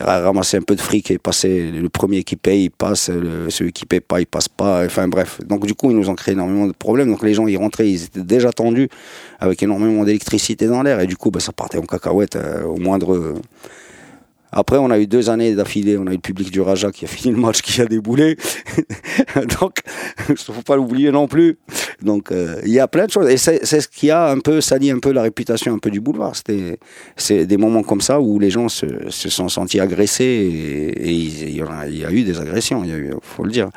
ramasser 0.00 0.56
un 0.56 0.62
peu 0.62 0.74
de 0.76 0.80
fric 0.80 1.10
et 1.10 1.18
passer. 1.18 1.70
Le 1.70 1.88
premier 1.88 2.24
qui 2.24 2.36
paye, 2.36 2.64
il 2.64 2.70
passe, 2.70 3.08
le- 3.08 3.50
celui 3.50 3.72
qui 3.72 3.86
paye 3.86 4.00
pas, 4.00 4.20
il 4.20 4.26
passe 4.26 4.48
pas. 4.48 4.84
Enfin 4.84 5.08
bref. 5.08 5.40
Donc 5.46 5.66
du 5.66 5.74
coup, 5.74 5.90
ils 5.90 5.96
nous 5.96 6.08
ont 6.10 6.14
créé 6.14 6.32
énormément 6.34 6.66
de 6.66 6.72
problèmes. 6.72 7.08
Donc 7.10 7.22
les 7.22 7.34
gens, 7.34 7.46
ils 7.46 7.56
rentraient, 7.56 7.90
ils 7.90 8.04
étaient 8.04 8.22
déjà 8.22 8.52
tendus 8.52 8.88
avec 9.38 9.62
énormément 9.62 10.04
d'électricité 10.04 10.66
dans 10.66 10.82
l'air 10.82 11.00
et 11.00 11.06
du 11.06 11.16
coup, 11.16 11.30
bah, 11.30 11.40
ça 11.40 11.52
partait 11.52 11.78
en 11.78 11.82
cacahuète 11.82 12.36
euh, 12.36 12.64
au 12.64 12.76
moindre. 12.76 13.34
Après, 14.52 14.76
on 14.76 14.90
a 14.90 14.98
eu 14.98 15.06
deux 15.06 15.30
années 15.30 15.54
d'affilée. 15.54 15.96
On 15.96 16.06
a 16.06 16.10
eu 16.10 16.14
le 16.14 16.18
public 16.18 16.50
du 16.50 16.60
Raja 16.60 16.90
qui 16.90 17.04
a 17.04 17.08
fini 17.08 17.34
le 17.34 17.40
match, 17.40 17.62
qui 17.62 17.80
a 17.80 17.86
déboulé. 17.86 18.36
Donc, 19.60 19.80
il 20.28 20.32
ne 20.32 20.36
faut 20.36 20.62
pas 20.62 20.76
l'oublier 20.76 21.10
non 21.10 21.28
plus. 21.28 21.58
Donc, 22.02 22.32
euh, 22.32 22.60
il 22.64 22.72
y 22.72 22.80
a 22.80 22.88
plein 22.88 23.06
de 23.06 23.10
choses. 23.10 23.28
Et 23.28 23.36
c'est 23.36 23.64
ce 23.64 23.88
qui 23.88 24.10
a 24.10 24.30
un 24.30 24.38
peu 24.40 24.60
sali 24.60 24.90
un 24.90 24.98
peu 24.98 25.12
la 25.12 25.22
réputation 25.22 25.74
un 25.74 25.78
peu 25.78 25.90
du 25.90 26.00
boulevard. 26.00 26.34
C'est 27.16 27.46
des 27.46 27.56
moments 27.56 27.82
comme 27.82 28.00
ça 28.00 28.20
où 28.20 28.38
les 28.38 28.50
gens 28.50 28.68
se, 28.68 28.86
se 29.08 29.28
sont 29.28 29.48
sentis 29.48 29.80
agressés 29.80 30.24
et, 30.24 31.10
il, 31.10 31.50
y 31.50 31.56
y 31.56 32.04
a 32.04 32.10
eu 32.10 32.22
des 32.22 32.40
agressions, 32.40 32.84
il 32.84 33.14
faut 33.22 33.44
le 33.44 33.50
dire. 33.50 33.70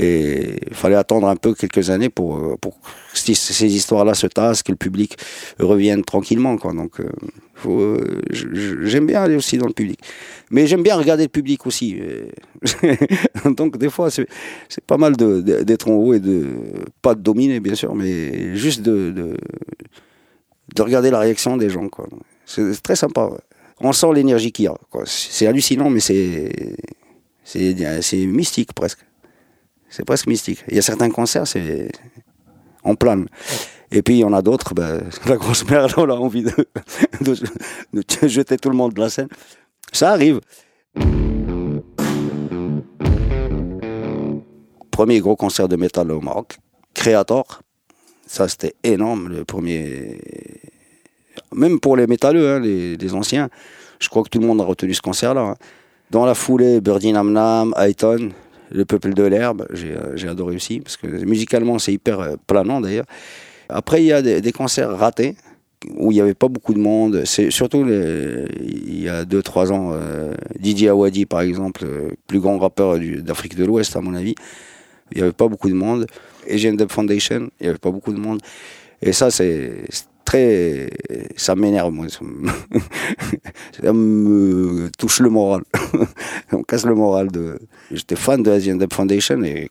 Et 0.00 0.60
il 0.68 0.74
fallait 0.74 0.94
attendre 0.94 1.26
un 1.26 1.34
peu 1.34 1.54
quelques 1.54 1.90
années 1.90 2.08
pour, 2.08 2.36
euh, 2.36 2.56
pour 2.60 2.78
que 2.80 2.88
ces 3.34 3.74
histoires-là 3.74 4.14
se 4.14 4.28
tassent, 4.28 4.62
que 4.62 4.70
le 4.70 4.76
public 4.76 5.16
revienne 5.58 6.04
tranquillement. 6.04 6.56
Quoi. 6.56 6.72
Donc, 6.72 7.00
euh, 7.00 7.10
euh, 7.66 8.20
j'aime 8.30 9.06
bien 9.06 9.22
aller 9.22 9.34
aussi 9.34 9.58
dans 9.58 9.66
le 9.66 9.72
public. 9.72 9.98
Mais 10.52 10.68
j'aime 10.68 10.84
bien 10.84 10.96
regarder 10.96 11.24
le 11.24 11.28
public 11.28 11.66
aussi. 11.66 12.00
Donc, 13.56 13.76
des 13.76 13.90
fois, 13.90 14.08
c'est 14.10 14.28
pas 14.86 14.98
mal 14.98 15.16
d'être 15.16 15.88
en 15.88 15.94
haut 15.94 16.14
et 16.14 16.20
de, 16.20 16.46
pas 17.02 17.16
de 17.16 17.20
dominer, 17.20 17.58
bien 17.58 17.74
sûr, 17.74 17.92
mais 17.96 18.54
juste 18.54 18.82
de, 18.82 19.10
de, 19.10 19.36
de 20.76 20.82
regarder 20.82 21.10
la 21.10 21.18
réaction 21.18 21.56
des 21.56 21.70
gens. 21.70 21.88
C'est 22.46 22.80
très 22.82 22.94
sympa. 22.94 23.30
On 23.80 23.92
sent 23.92 24.12
l'énergie 24.14 24.52
qu'il 24.52 24.66
y 24.66 24.68
a. 24.68 24.74
C'est 25.06 25.48
hallucinant, 25.48 25.90
mais 25.90 25.98
c'est 25.98 26.52
mystique 28.26 28.72
presque. 28.74 29.07
C'est 29.90 30.04
presque 30.04 30.26
mystique. 30.26 30.64
Il 30.68 30.76
y 30.76 30.78
a 30.78 30.82
certains 30.82 31.10
concerts, 31.10 31.46
c'est 31.46 31.90
en 32.84 32.94
plane. 32.94 33.26
Et 33.90 34.02
puis 34.02 34.16
il 34.16 34.18
y 34.18 34.24
en 34.24 34.32
a 34.32 34.42
d'autres, 34.42 34.74
ben, 34.74 35.02
la 35.26 35.36
grosse 35.36 35.68
merde, 35.68 35.92
on 35.96 36.08
a 36.08 36.14
envie 36.14 36.42
de, 37.20 38.28
jeter 38.28 38.56
tout 38.58 38.70
le 38.70 38.76
monde 38.76 38.92
de 38.92 39.00
la 39.00 39.08
scène. 39.08 39.28
Ça 39.92 40.10
arrive. 40.10 40.40
Premier 44.90 45.20
gros 45.20 45.36
concert 45.36 45.68
de 45.68 45.76
métal 45.76 46.10
au 46.10 46.20
Maroc, 46.20 46.58
Creator. 46.92 47.62
Ça, 48.26 48.46
c'était 48.48 48.74
énorme, 48.82 49.28
le 49.28 49.44
premier. 49.44 50.20
Même 51.54 51.80
pour 51.80 51.96
les 51.96 52.06
métalleux, 52.06 52.56
hein, 52.56 52.60
les, 52.60 53.14
anciens, 53.14 53.48
je 54.00 54.08
crois 54.08 54.22
que 54.22 54.28
tout 54.28 54.40
le 54.40 54.46
monde 54.46 54.60
a 54.60 54.64
retenu 54.64 54.92
ce 54.92 55.00
concert-là. 55.00 55.40
hein. 55.40 55.54
Dans 56.10 56.26
la 56.26 56.34
foulée, 56.34 56.80
Birdie 56.80 57.12
Nam 57.12 57.32
Nam, 57.32 57.74
Ayton, 57.76 58.30
Le 58.70 58.84
Peuple 58.84 59.14
de 59.14 59.22
l'Herbe, 59.22 59.66
j'ai 59.72 59.92
euh, 59.92 60.16
j'ai 60.16 60.28
adoré 60.28 60.54
aussi, 60.54 60.80
parce 60.80 60.96
que 60.96 61.06
musicalement, 61.06 61.78
c'est 61.78 61.92
hyper 61.92 62.20
euh, 62.20 62.36
planant 62.46 62.80
d'ailleurs. 62.80 63.06
Après, 63.68 64.02
il 64.02 64.06
y 64.06 64.12
a 64.12 64.22
des, 64.22 64.52
concerts 64.52 64.96
ratés, 64.96 65.36
où 65.96 66.10
il 66.10 66.14
n'y 66.14 66.20
avait 66.22 66.34
pas 66.34 66.48
beaucoup 66.48 66.72
de 66.72 66.78
monde. 66.78 67.22
C'est 67.26 67.50
surtout 67.50 67.86
il 67.86 69.02
y 69.02 69.08
a 69.10 69.24
2-3 69.24 69.72
ans, 69.72 69.90
euh, 69.92 70.32
DJ 70.62 70.84
Awadi, 70.84 71.26
par 71.26 71.42
exemple, 71.42 71.86
plus 72.26 72.40
grand 72.40 72.58
rappeur 72.58 72.98
d'Afrique 72.98 73.56
de 73.56 73.66
l'Ouest, 73.66 73.94
à 73.94 74.00
mon 74.00 74.14
avis. 74.14 74.34
Il 75.12 75.18
n'y 75.18 75.22
avait 75.22 75.32
pas 75.32 75.48
beaucoup 75.48 75.68
de 75.68 75.74
monde. 75.74 76.06
Asian 76.50 76.72
Dub 76.72 76.90
Foundation, 76.90 77.50
il 77.60 77.64
n'y 77.64 77.68
avait 77.68 77.78
pas 77.78 77.90
beaucoup 77.90 78.12
de 78.12 78.18
monde. 78.18 78.40
Et 79.02 79.12
ça, 79.12 79.30
c'est 79.30 79.84
Ça 81.36 81.54
m'énerve, 81.54 81.92
moi. 81.92 82.06
Ça 82.08 82.20
me, 83.92 84.90
touche 84.98 85.20
le 85.20 85.30
moral. 85.30 85.62
On 86.52 86.62
casse 86.62 86.84
le 86.84 86.94
moral. 86.94 87.30
de. 87.30 87.58
J'étais 87.90 88.16
fan 88.16 88.42
de 88.42 88.50
Asian 88.50 88.76
Dub 88.76 88.92
Foundation 88.92 89.42
et, 89.42 89.70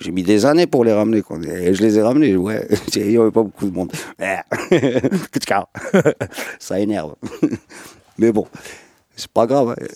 j'ai 0.00 0.10
mis 0.10 0.22
des 0.22 0.46
années 0.46 0.66
pour 0.66 0.84
les 0.84 0.92
ramener. 0.92 1.22
Et 1.60 1.74
je 1.74 1.82
les 1.82 1.98
ai 1.98 2.02
ramenés, 2.02 2.36
ouais. 2.36 2.66
Il 2.96 3.08
n'y 3.08 3.16
avait 3.16 3.30
pas 3.30 3.42
beaucoup 3.42 3.66
de 3.66 3.74
monde. 3.74 3.92
ça 6.58 6.80
énerve. 6.80 7.14
Mais 8.18 8.32
bon, 8.32 8.46
c'est 9.16 9.30
pas 9.30 9.46
grave. 9.46 9.76
hein. 9.78 9.86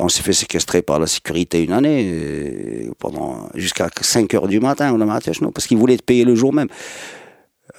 On 0.00 0.08
s'est 0.08 0.22
fait 0.22 0.32
séquestrer 0.32 0.80
par 0.80 0.98
la 0.98 1.06
sécurité 1.06 1.62
une 1.62 1.72
année, 1.72 2.06
et 2.06 2.90
pendant 2.98 3.50
jusqu'à 3.54 3.90
5 4.00 4.32
heures 4.32 4.48
du 4.48 4.58
matin, 4.58 4.90
on 4.94 5.00
a 5.02 5.04
maté 5.04 5.32
parce 5.52 5.66
qu'ils 5.66 5.76
voulaient 5.76 5.98
te 5.98 6.02
payer 6.02 6.24
le 6.24 6.34
jour 6.34 6.52
même. 6.54 6.68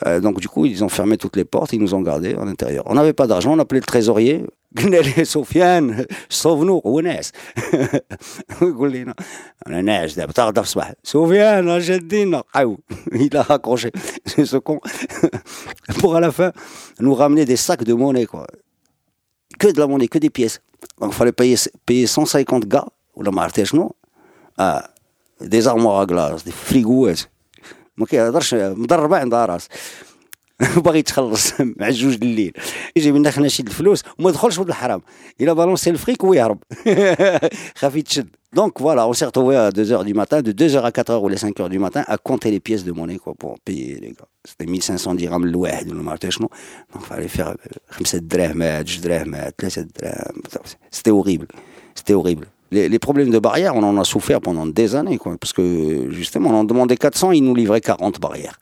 Euh, 0.06 0.20
donc 0.20 0.40
du 0.40 0.48
coup, 0.48 0.66
ils 0.66 0.84
ont 0.84 0.88
fermé 0.88 1.16
toutes 1.16 1.36
les 1.36 1.44
portes, 1.44 1.72
ils 1.72 1.80
nous 1.80 1.94
ont 1.94 2.02
gardés 2.02 2.34
en 2.36 2.46
intérieur. 2.46 2.84
On 2.86 2.94
n'avait 2.94 3.12
pas 3.12 3.26
d'argent, 3.26 3.54
on 3.54 3.58
appelait 3.58 3.80
le 3.80 3.86
trésorier. 3.86 4.46
قلنا 4.76 4.96
له 4.96 5.24
سفيان 5.24 6.06
صوفنو 6.28 6.82
وناس 6.84 7.32
يقول 8.62 8.92
لنا 8.92 9.14
انا 9.66 9.80
ناس 9.80 10.14
دابا 10.14 10.32
تغدا 10.32 10.62
في 10.62 10.68
الصباح 10.68 10.92
سفيان 11.02 11.68
اجا 11.68 11.96
دينا 11.96 12.42
قاو 12.54 12.78
il 13.12 13.36
a 13.36 13.42
raccroché 13.42 13.90
c'est 14.26 14.44
ce 14.44 14.56
con 14.56 14.78
pour 16.00 16.16
à 16.16 16.20
la 16.20 16.30
fin 16.30 16.52
nous 17.00 17.14
ramener 17.14 17.44
des 17.46 17.56
sacs 17.56 17.84
de 17.84 17.94
monnaie 17.94 18.26
quoi 18.26 18.46
que 19.58 19.68
de 19.68 19.80
la 19.80 19.86
monnaie 19.86 20.08
que 20.08 20.18
des 20.18 20.30
pièces 20.30 20.60
donc 21.00 21.12
il 21.12 21.16
fallait 21.16 21.32
payer 21.32 21.56
payer 21.86 22.06
150 22.06 22.66
gars 22.66 22.88
ولا 23.14 23.30
ما 23.30 23.42
عرفتي 23.42 23.64
شنو 23.64 23.94
آه 24.60 24.88
des 25.42 25.66
armoires 25.66 26.00
à 26.00 26.06
glace 26.06 26.44
des 26.44 26.52
frigos 26.52 27.26
ما 27.96 28.06
كيهضرش 28.06 28.54
مضربه 28.54 29.16
عند 29.18 29.34
راس 29.34 29.68
باغي 30.76 30.98
يتخلص 30.98 31.52
مع 31.60 31.90
جوج 31.90 32.14
الليل 32.14 32.52
يجي 32.96 33.12
من 33.12 33.22
داخل 33.22 33.42
نشيد 33.42 33.66
الفلوس 33.66 34.02
وما 34.18 34.30
دخلش 34.30 34.58
ولد 34.58 34.68
الحرام 34.68 35.00
الى 35.40 35.54
بالونسي 35.54 35.90
الفريك 35.90 36.24
ويهرب 36.24 36.58
خاف 37.76 37.96
يتشد 37.96 38.28
Donc 38.56 38.80
voilà, 38.80 39.06
on 39.06 39.12
s'est 39.12 39.26
retrouvé 39.26 39.56
à 39.56 39.68
2h 39.68 40.04
du 40.04 40.14
matin, 40.14 40.40
de 40.40 40.52
2h 40.52 40.80
à 40.80 40.90
4h 40.90 41.20
ou 41.22 41.28
les 41.28 41.36
5h 41.36 41.68
du 41.68 41.78
matin, 41.78 42.02
à 42.06 42.16
compter 42.16 42.50
les 42.50 42.60
pièces 42.60 42.82
de 42.82 42.92
monnaie 42.92 43.18
quoi, 43.18 43.34
pour 43.34 43.58
payer 43.60 43.96
les 44.00 44.12
gars. 44.12 44.26
C'était 44.42 44.64
1500 44.64 45.14
dirhams 45.16 45.44
الواحد 45.44 45.92
ولا 45.92 46.02
ما 46.02 46.10
عرفتش 46.10 46.34
شنو. 46.34 46.48
Donc 46.94 47.02
fallait 47.02 47.28
faire 47.28 47.54
5 48.00 48.20
دراهمات, 48.22 48.86
2 48.86 49.00
دراهمات, 49.00 49.54
3 49.58 49.84
دراهم. 50.00 50.42
C'était 50.90 51.10
horrible. 51.10 51.46
C'était 51.94 52.14
horrible. 52.14 52.46
Les, 52.73 52.89
les, 52.89 52.99
problèmes 52.99 53.29
de 53.29 53.39
barrières, 53.39 53.75
on 53.75 53.83
en 53.83 53.97
a 53.97 54.03
souffert 54.03 54.41
pendant 54.41 54.65
des 54.65 54.95
années, 54.95 55.19
parce 55.39 55.53
que 55.53 56.07
justement, 56.09 56.49
on 56.49 56.55
en 56.55 56.63
demandait 56.63 56.97
400, 56.97 57.31
ils 57.31 57.43
nous 57.43 57.53
livraient 57.53 57.81
40 57.81 58.19
barrières. 58.19 58.59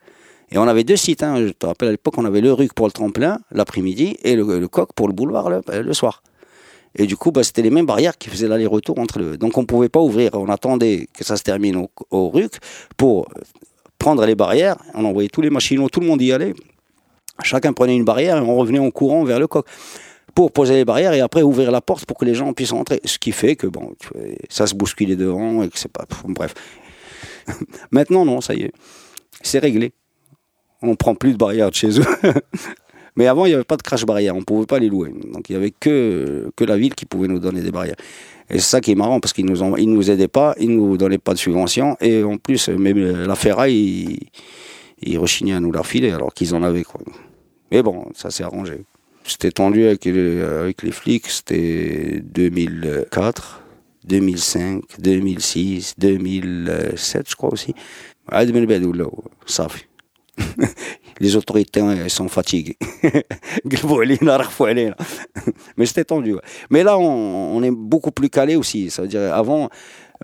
Et 0.52 0.58
on 0.58 0.68
avait 0.68 0.84
deux 0.84 0.98
sites, 0.98 1.24
hein, 1.24 1.38
je 1.38 1.54
te 1.54 1.66
rappelle 1.66 1.88
à 1.88 1.92
l'époque, 1.92 2.16
on 2.18 2.26
avait 2.26 2.42
le 2.42 2.52
RUC 2.52 2.74
pour 2.74 2.86
le 2.86 2.92
tremplin 2.92 3.40
l'après-midi 3.52 4.18
et 4.24 4.36
le, 4.36 4.68
coq 4.68 4.90
pour 4.94 5.08
le 5.08 5.14
boulevard 5.14 5.50
le, 5.50 5.62
le 5.82 5.94
soir. 5.94 6.22
Et 6.96 7.06
du 7.06 7.16
coup, 7.16 7.32
bah, 7.32 7.44
c'était 7.44 7.62
les 7.62 7.70
mêmes 7.70 7.86
barrières 7.86 8.18
qui 8.18 8.30
faisaient 8.30 8.50
l'aller-retour 8.50 9.00
entre 9.00 9.22
eux. 9.22 9.38
Donc 9.38 9.58
on 9.58 9.62
ne 9.62 9.66
pouvait 9.66 9.88
pas 9.88 10.02
ouvrir, 10.02 10.32
on 10.34 10.50
attendait 10.50 11.08
que 11.14 11.24
ça 11.24 11.38
se 11.38 11.44
termine 11.44 11.78
au, 11.78 11.90
au, 12.12 12.30
RUC 12.30 12.58
pour 12.98 13.30
prendre 13.98 14.26
les 14.26 14.36
barrières, 14.36 14.76
on 14.94 15.06
envoyait 15.06 15.30
tous 15.30 15.42
les 15.42 15.50
machinaux, 15.50 15.88
tout 15.88 16.02
le 16.02 16.08
monde 16.08 16.22
y 16.22 16.34
allait. 16.34 16.54
Chacun 17.44 17.72
prenait 17.72 17.96
une 17.96 18.04
barrière 18.04 18.38
et 18.38 18.42
on 18.42 18.58
revenait 18.58 18.80
en 18.80 18.92
courant 18.92 19.24
vers 19.24 19.40
le 19.40 19.48
coq 19.48 19.66
pour 20.34 20.52
poser 20.52 20.76
les 20.76 20.86
barrières 20.86 21.14
et 21.14 21.22
après 21.22 21.42
ouvrir 21.42 21.72
la 21.72 21.82
porte 21.82 22.06
pour 22.06 22.18
que 22.18 22.26
les 22.26 22.34
gens 22.34 22.52
puissent 22.54 22.72
rentrer. 22.72 23.02
Ce 23.06 23.18
qui 23.18 23.32
fait 23.32 23.56
que 23.56 23.68
bon, 23.68 23.94
ça 24.50 24.68
se 24.68 24.76
bousculait 24.76 25.16
devant 25.16 25.64
et 25.64 25.70
que 25.70 25.78
c'est 25.78 25.92
pas. 25.92 26.06
Bref. 26.26 26.54
Maintenant, 27.92 28.26
non, 28.26 28.42
ça 28.42 28.54
y 28.54 28.64
est. 28.64 28.72
C'est 29.42 29.60
réglé. 29.60 29.94
On 30.82 30.96
prend 30.96 31.16
plus 31.16 31.34
de 31.34 31.38
barrières 31.38 31.70
de 31.70 31.76
chez 31.76 32.00
eux. 32.00 32.06
Mais 33.16 33.28
avant, 33.28 33.46
il 33.46 33.50
n'y 33.50 33.56
avait 33.56 33.66
pas 33.66 33.76
de 33.76 33.82
crash 33.82 34.06
barrière, 34.06 34.36
on 34.36 34.40
ne 34.40 34.46
pouvait 34.46 34.66
pas 34.66 34.80
les 34.80 34.88
louer. 34.88 35.14
Donc 35.34 35.50
il 35.50 35.54
n'y 35.54 35.58
avait 35.58 35.72
que, 35.72 36.50
que 36.56 36.64
la 36.64 36.78
ville 36.78 36.96
qui 36.96 37.06
pouvait 37.06 37.28
nous 37.28 37.40
donner 37.40 37.62
des 37.62 37.72
barrières. 37.72 37.98
Et 38.50 38.56
c'est 38.56 38.70
ça 38.70 38.82
qui 38.82 38.92
est 38.92 38.96
marrant, 38.96 39.20
parce 39.20 39.34
qu'ils 39.34 39.46
ne 39.46 39.54
nous, 39.54 39.86
nous 39.86 40.12
aidaient 40.12 40.30
pas, 40.30 40.56
ils 40.60 40.70
ne 40.70 40.76
nous 40.76 40.98
donnaient 40.98 41.18
pas 41.18 41.34
de 41.34 41.38
subvention. 41.38 41.98
Et 42.00 42.24
en 42.24 42.38
plus, 42.38 42.70
même 42.70 43.26
la 43.26 43.36
ferraille, 43.36 43.76
ils, 43.76 44.20
ils 45.02 45.18
rechignaient 45.18 45.54
à 45.54 45.60
nous 45.60 45.72
la 45.72 45.84
filer, 45.84 46.12
alors 46.12 46.34
qu'ils 46.34 46.56
en 46.56 46.64
avaient. 46.64 46.84
Quoi. 46.84 47.02
Mais 47.72 47.82
bon, 47.84 48.06
ça 48.14 48.32
s'est 48.32 48.44
arrangé. 48.44 48.84
C'était 49.24 49.52
tendu 49.52 49.86
avec 49.86 50.06
les, 50.06 50.92
flics, 50.92 51.28
c'était 51.28 52.22
2004, 52.24 53.64
2005, 54.06 54.84
2006, 55.00 55.96
2007, 55.98 57.30
je 57.30 57.36
crois 57.36 57.52
aussi. 57.52 57.74
Les 61.20 61.36
autorités 61.36 61.82
elles 61.82 62.10
sont 62.10 62.30
fatiguées. 62.30 62.78
Mais 65.78 65.86
c'était 65.86 66.06
tendu. 66.06 66.36
Mais 66.70 66.84
là, 66.84 66.98
on, 66.98 67.56
on, 67.56 67.64
est 67.64 67.72
beaucoup 67.72 68.12
plus 68.12 68.30
calé 68.30 68.56
aussi. 68.56 68.90
Ça 68.90 69.04
veut 69.04 69.08
dire, 69.08 69.34
avant, 69.34 69.70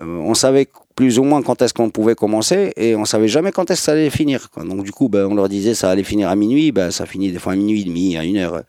on 0.01 0.33
savait 0.33 0.67
plus 0.97 1.19
ou 1.19 1.23
moins 1.23 1.43
quand 1.43 1.62
est-ce 1.62 1.75
qu'on 1.75 1.91
pouvait 1.91 2.15
commencer 2.15 2.73
et 2.75 2.95
on 2.95 3.05
savait 3.05 3.27
jamais 3.27 3.51
quand 3.51 3.69
est-ce 3.69 3.81
que 3.81 3.86
ça 3.86 3.91
allait 3.91 4.10
finir. 4.10 4.49
Donc 4.57 4.83
du 4.83 4.91
coup, 4.91 5.10
ben, 5.10 5.27
on 5.27 5.36
leur 5.36 5.47
disait 5.47 5.75
ça 5.75 5.91
allait 5.91 6.03
finir 6.03 6.27
à 6.27 6.36
minuit, 6.36 6.71
ben, 6.71 6.89
ça 6.89 7.05
finit 7.05 7.31
des 7.31 7.38
fois 7.38 7.53
à 7.53 7.55
minuit 7.55 7.81
et 7.81 7.83
demi, 7.83 8.17
à 8.17 8.23
une 8.23 8.38
heure. 8.38 8.63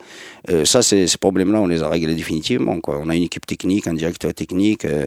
Euh, 0.50 0.66
ça, 0.66 0.82
ces 0.82 1.06
problèmes-là, 1.18 1.58
on 1.58 1.66
les 1.66 1.82
a 1.82 1.88
réglés 1.88 2.14
définitivement. 2.14 2.76
On 2.86 3.08
a 3.08 3.16
une 3.16 3.22
équipe 3.22 3.46
technique, 3.46 3.86
un 3.86 3.94
directeur 3.94 4.34
technique, 4.34 4.84
euh, 4.84 5.06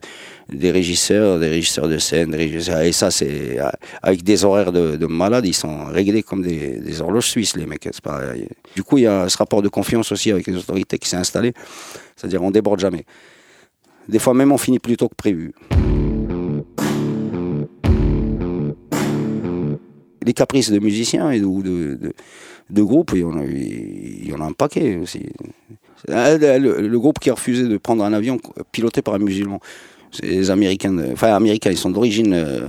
des 0.49 0.71
régisseurs, 0.71 1.39
des 1.39 1.47
régisseurs 1.47 1.87
de 1.87 1.99
scène, 1.99 2.31
des 2.31 2.37
régisseurs, 2.37 2.81
et 2.81 2.91
ça, 2.91 3.11
c'est 3.11 3.59
avec 4.01 4.23
des 4.23 4.43
horaires 4.43 4.71
de, 4.71 4.95
de 4.95 5.05
malades, 5.05 5.45
ils 5.45 5.53
sont 5.53 5.85
réglés 5.85 6.23
comme 6.23 6.41
des, 6.41 7.01
horloges 7.01 7.29
suisses, 7.29 7.55
les 7.55 7.67
mecs. 7.67 7.87
Pas, 8.01 8.21
du 8.75 8.81
coup, 8.81 8.97
il 8.97 9.03
y 9.03 9.07
a 9.07 9.29
ce 9.29 9.37
rapport 9.37 9.61
de 9.61 9.69
confiance 9.69 10.11
aussi 10.11 10.31
avec 10.31 10.47
les 10.47 10.55
autorités 10.55 10.97
qui 10.97 11.07
s'est 11.07 11.17
installé. 11.17 11.53
C'est-à-dire, 12.15 12.41
on 12.41 12.49
déborde 12.49 12.79
jamais. 12.79 13.05
Des 14.09 14.17
fois 14.17 14.33
même, 14.33 14.51
on 14.51 14.57
finit 14.57 14.79
plus 14.79 14.97
tôt 14.97 15.07
que 15.07 15.15
prévu. 15.15 15.53
Les 20.23 20.33
caprices 20.33 20.71
de 20.71 20.79
musiciens 20.79 21.31
et 21.31 21.39
de, 21.39 21.45
de, 21.45 21.95
de, 21.95 22.13
de 22.69 22.83
groupes, 22.83 23.11
il 23.13 23.19
y, 23.19 23.23
en 23.23 23.37
a, 23.37 23.43
il 23.43 24.29
y 24.29 24.33
en 24.33 24.41
a 24.41 24.45
un 24.45 24.53
paquet 24.53 24.97
aussi. 24.97 25.25
Le, 26.07 26.87
le, 26.87 26.99
groupe 26.99 27.19
qui 27.19 27.29
a 27.29 27.33
refusé 27.33 27.67
de 27.67 27.77
prendre 27.77 28.03
un 28.03 28.13
avion 28.13 28.39
piloté 28.71 29.01
par 29.01 29.13
un 29.13 29.19
musulman, 29.19 29.59
les 30.23 30.49
Américains, 30.49 30.97
enfin 31.11 31.35
Américains, 31.35 31.71
ils 31.71 31.77
sont 31.77 31.91
d'origine 31.91 32.33
euh, 32.33 32.67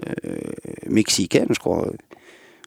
mexicaine, 0.88 1.46
je 1.50 1.58
crois. 1.58 1.90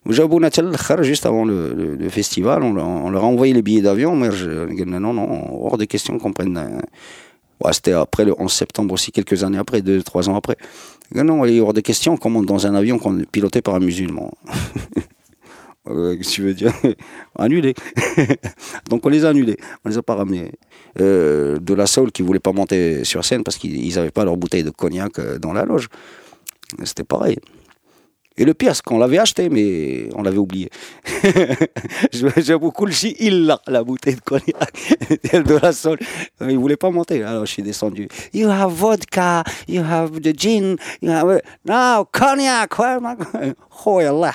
Juste 0.07 1.25
avant 1.25 1.45
le, 1.45 1.73
le, 1.73 1.95
le 1.95 2.09
festival, 2.09 2.61
on, 2.63 2.73
leur 3.09 3.23
a 3.23 3.27
envoyé 3.27 3.53
les 3.53 3.63
billets 3.63 3.81
d'avion, 3.81 4.15
mais 4.15 4.29
non, 4.85 5.13
non, 5.13 5.65
hors 5.65 5.77
de 5.77 5.85
question 5.85 6.19
qu'on 6.19 6.31
prenne. 6.31 6.81
Ouais, 7.63 7.73
C'était 7.73 7.93
après 7.93 8.25
le 8.25 8.33
11 8.37 8.51
septembre 8.51 8.93
aussi, 8.93 9.11
quelques 9.11 9.43
années 9.43 9.57
après, 9.57 9.81
deux, 9.81 10.03
trois 10.03 10.29
ans 10.29 10.35
après. 10.35 10.57
Non, 11.13 11.45
il 11.45 11.55
y 11.55 11.59
aura 11.59 11.73
des 11.73 11.81
questions 11.81 12.17
qu'on 12.17 12.29
monte 12.29 12.45
dans 12.45 12.67
un 12.67 12.75
avion 12.75 12.97
est 13.19 13.25
piloté 13.31 13.61
par 13.61 13.75
un 13.75 13.79
musulman. 13.79 14.31
euh, 15.87 16.17
tu 16.19 16.41
veux 16.41 16.53
dire? 16.53 16.73
Annulé. 17.37 17.75
Donc 18.89 19.05
on 19.05 19.09
les 19.09 19.23
a 19.23 19.29
annulés, 19.29 19.57
on 19.85 19.89
les 19.89 19.97
a 19.97 20.01
pas 20.01 20.15
ramenés. 20.15 20.51
Euh, 20.99 21.59
de 21.59 21.73
la 21.73 21.85
Soul 21.85 22.11
qui 22.11 22.23
voulait 22.23 22.39
pas 22.39 22.51
monter 22.51 23.03
sur 23.03 23.23
scène 23.23 23.43
parce 23.43 23.57
qu'ils 23.57 23.93
n'avaient 23.95 24.11
pas 24.11 24.25
leur 24.25 24.35
bouteille 24.35 24.63
de 24.63 24.71
cognac 24.71 25.19
dans 25.39 25.53
la 25.53 25.63
loge. 25.65 25.87
C'était 26.83 27.03
pareil. 27.03 27.37
Et 28.37 28.43
le 28.43 28.53
pire, 28.53 28.75
c'est 28.75 28.83
qu'on 28.83 28.97
l'avait 28.97 29.17
acheté, 29.17 29.47
mais 29.49 30.09
on 30.13 30.21
l'avait 30.21 30.37
oublié. 30.37 30.69
Le 32.13 32.91
chi, 32.91 33.15
il 33.19 33.45
l'a, 33.45 33.61
la 33.67 33.83
bouteille 33.83 34.15
de 34.15 34.21
cognac 34.21 34.73
de 35.33 35.59
la 35.61 35.71
sol. 35.71 35.97
Il 36.41 36.57
voulait 36.57 36.75
pas 36.75 36.89
monter. 36.89 37.23
Alors 37.23 37.45
je 37.45 37.51
suis 37.51 37.63
descendu. 37.63 38.09
You 38.33 38.49
have 38.49 38.73
vodka, 38.73 39.43
you 39.67 39.83
have 39.83 40.19
the 40.21 40.37
gin, 40.37 40.75
you 41.01 41.11
have... 41.11 41.41
No, 41.65 42.05
cognac. 42.11 42.71
Oh, 43.85 43.99
Allah, 43.99 44.33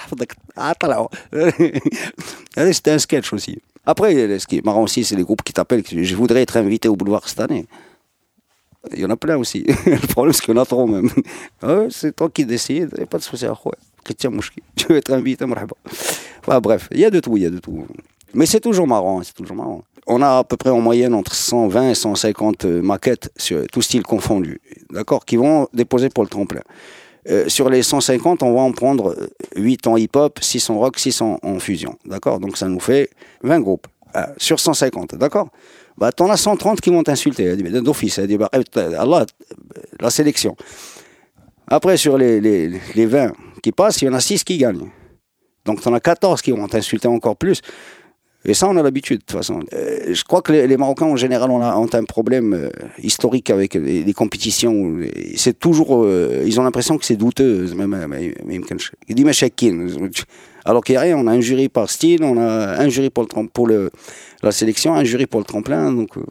C'était 2.73 2.91
un 2.93 2.99
sketch 2.99 3.33
aussi. 3.33 3.59
Après, 3.87 4.39
ce 4.39 4.47
qui 4.47 4.59
est 4.59 4.65
marrant 4.65 4.83
aussi, 4.83 5.03
c'est 5.03 5.17
les 5.17 5.25
groupes 5.25 5.43
qui 5.43 5.53
t'appellent. 5.53 5.83
Je 5.91 6.15
voudrais 6.15 6.43
être 6.43 6.57
invité 6.57 6.89
au 6.89 6.95
boulevard 6.97 7.29
cette 7.29 7.41
année. 7.41 7.67
Il 8.93 9.01
y 9.01 9.05
en 9.05 9.11
a 9.11 9.17
plein 9.17 9.37
aussi. 9.37 9.65
le 9.87 10.07
problème, 10.07 10.33
c'est 10.33 10.43
qu'il 10.43 10.55
y 10.55 10.59
en 10.59 10.63
a 10.63 10.67
trop 10.67 10.87
même. 10.87 11.11
Ah 11.63 11.83
c'est 11.91 12.15
toi 12.17 12.31
qui 12.31 12.45
décides, 12.45 13.07
pas 13.07 13.19
de 13.19 13.23
souci. 13.23 13.47
Tu 14.77 14.87
veux 14.89 14.97
être 14.97 15.13
invité, 15.13 15.45
enfin, 15.45 16.61
bref, 16.61 16.89
il 16.91 17.01
y 17.01 17.05
a 17.05 17.11
de 17.11 17.21
tout, 17.21 17.37
il 17.37 17.43
y 17.43 17.47
a 17.47 17.51
de 17.51 17.59
tout. 17.59 17.87
Mais 18.33 18.47
c'est 18.47 18.61
toujours 18.61 18.87
marrant, 18.87 19.23
c'est 19.23 19.35
toujours 19.35 19.57
marrant. 19.57 19.85
On 20.07 20.23
a 20.23 20.39
à 20.39 20.45
peu 20.45 20.57
près 20.57 20.71
en 20.71 20.81
moyenne 20.81 21.15
entre 21.15 21.35
120 21.35 21.91
et 21.91 21.95
150 21.95 22.65
maquettes, 22.65 23.31
sur 23.37 23.67
tout 23.67 23.83
style 23.83 24.03
confondu, 24.03 24.61
d'accord, 24.91 25.25
qui 25.25 25.37
vont 25.37 25.69
déposer 25.75 26.09
pour 26.09 26.25
le 26.25 26.31
tremplin. 26.31 26.63
Euh, 27.29 27.49
sur 27.49 27.69
les 27.69 27.83
150, 27.83 28.43
on 28.43 28.55
va 28.55 28.61
en 28.63 28.73
prendre 28.73 29.15
8 29.57 29.87
en 29.87 29.97
hip-hop, 29.97 30.39
6 30.41 30.71
en 30.71 30.79
rock, 30.79 30.99
6 30.99 31.21
en, 31.21 31.59
fusion, 31.59 31.97
d'accord 32.07 32.41
Donc 32.41 32.57
ça 32.57 32.67
nous 32.69 32.81
fait 32.81 33.11
20 33.43 33.61
groupes 33.61 33.87
euh, 34.17 34.25
sur 34.39 34.59
150, 34.59 35.17
d'accord 35.17 35.51
bah, 36.01 36.11
T'en 36.11 36.31
as 36.31 36.39
130 36.39 36.81
qui 36.81 36.91
vont 36.91 37.03
t'insulter, 37.03 37.55
d'office, 37.57 38.19
bah, 38.19 38.49
Allah, 38.53 39.27
la 40.01 40.11
sélection. 40.11 40.57
Après, 41.69 41.97
sur 41.97 42.19
les, 42.19 42.41
les, 42.41 42.81
les 42.95 43.07
20 43.07 43.33
qui 43.63 43.71
passent, 43.71 44.03
il 44.03 44.07
y 44.07 44.09
en 44.09 44.15
a 44.15 44.21
6 44.21 44.43
qui 44.43 44.59
gagnent. 44.59 44.89
Donc, 45.65 45.83
tu 45.83 45.89
en 45.89 45.95
as 45.95 46.01
14 46.01 46.43
qui 46.43 46.51
vont 46.51 46.67
t'insulter 46.67 47.07
encore 47.07 47.37
plus. 47.37 47.61
Et 48.47 48.55
ça, 48.55 48.69
on 48.69 48.77
a 48.79 48.83
l'habitude, 48.83 49.19
de 49.19 49.25
toute 49.25 49.37
façon. 49.37 49.61
Euh, 49.75 50.15
je 50.15 50.25
crois 50.25 50.41
que 50.41 50.53
les, 50.53 50.77
Marocains, 50.79 51.05
en 51.05 51.17
général, 51.17 51.51
ont, 51.51 51.89
un 51.93 52.05
problème 52.05 52.55
euh, 52.55 52.71
historique 53.03 53.51
avec 53.51 53.75
les, 53.75 54.03
les 54.03 54.13
compétitions. 54.15 54.97
C'est 55.37 55.59
toujours... 55.59 56.05
Euh, 56.05 56.43
ils 56.47 56.59
ont 56.59 56.63
l'impression 56.63 56.97
que 56.97 57.05
c'est 57.05 57.17
douteux. 57.17 57.67
Même, 57.75 57.95
alors 60.65 60.85
qu'il 60.85 60.95
n'y 60.95 60.99
a 60.99 61.01
rien, 61.03 61.17
on 61.17 61.27
a 61.27 61.33
un 61.33 61.41
jury 61.41 61.69
par 61.69 61.89
style, 61.89 62.23
on 62.23 62.39
a 62.39 62.81
un 62.81 62.89
jury 62.89 63.11
pour, 63.11 63.25
le, 63.25 63.49
pour 63.49 63.67
le, 63.67 63.91
la 64.43 64.53
sélection, 64.53 64.95
un 64.95 65.05
jury 65.05 65.27
pour 65.27 65.41
le 65.41 65.47
tremplin. 65.47 65.93
Donc, 65.93 66.17
euh. 66.17 66.23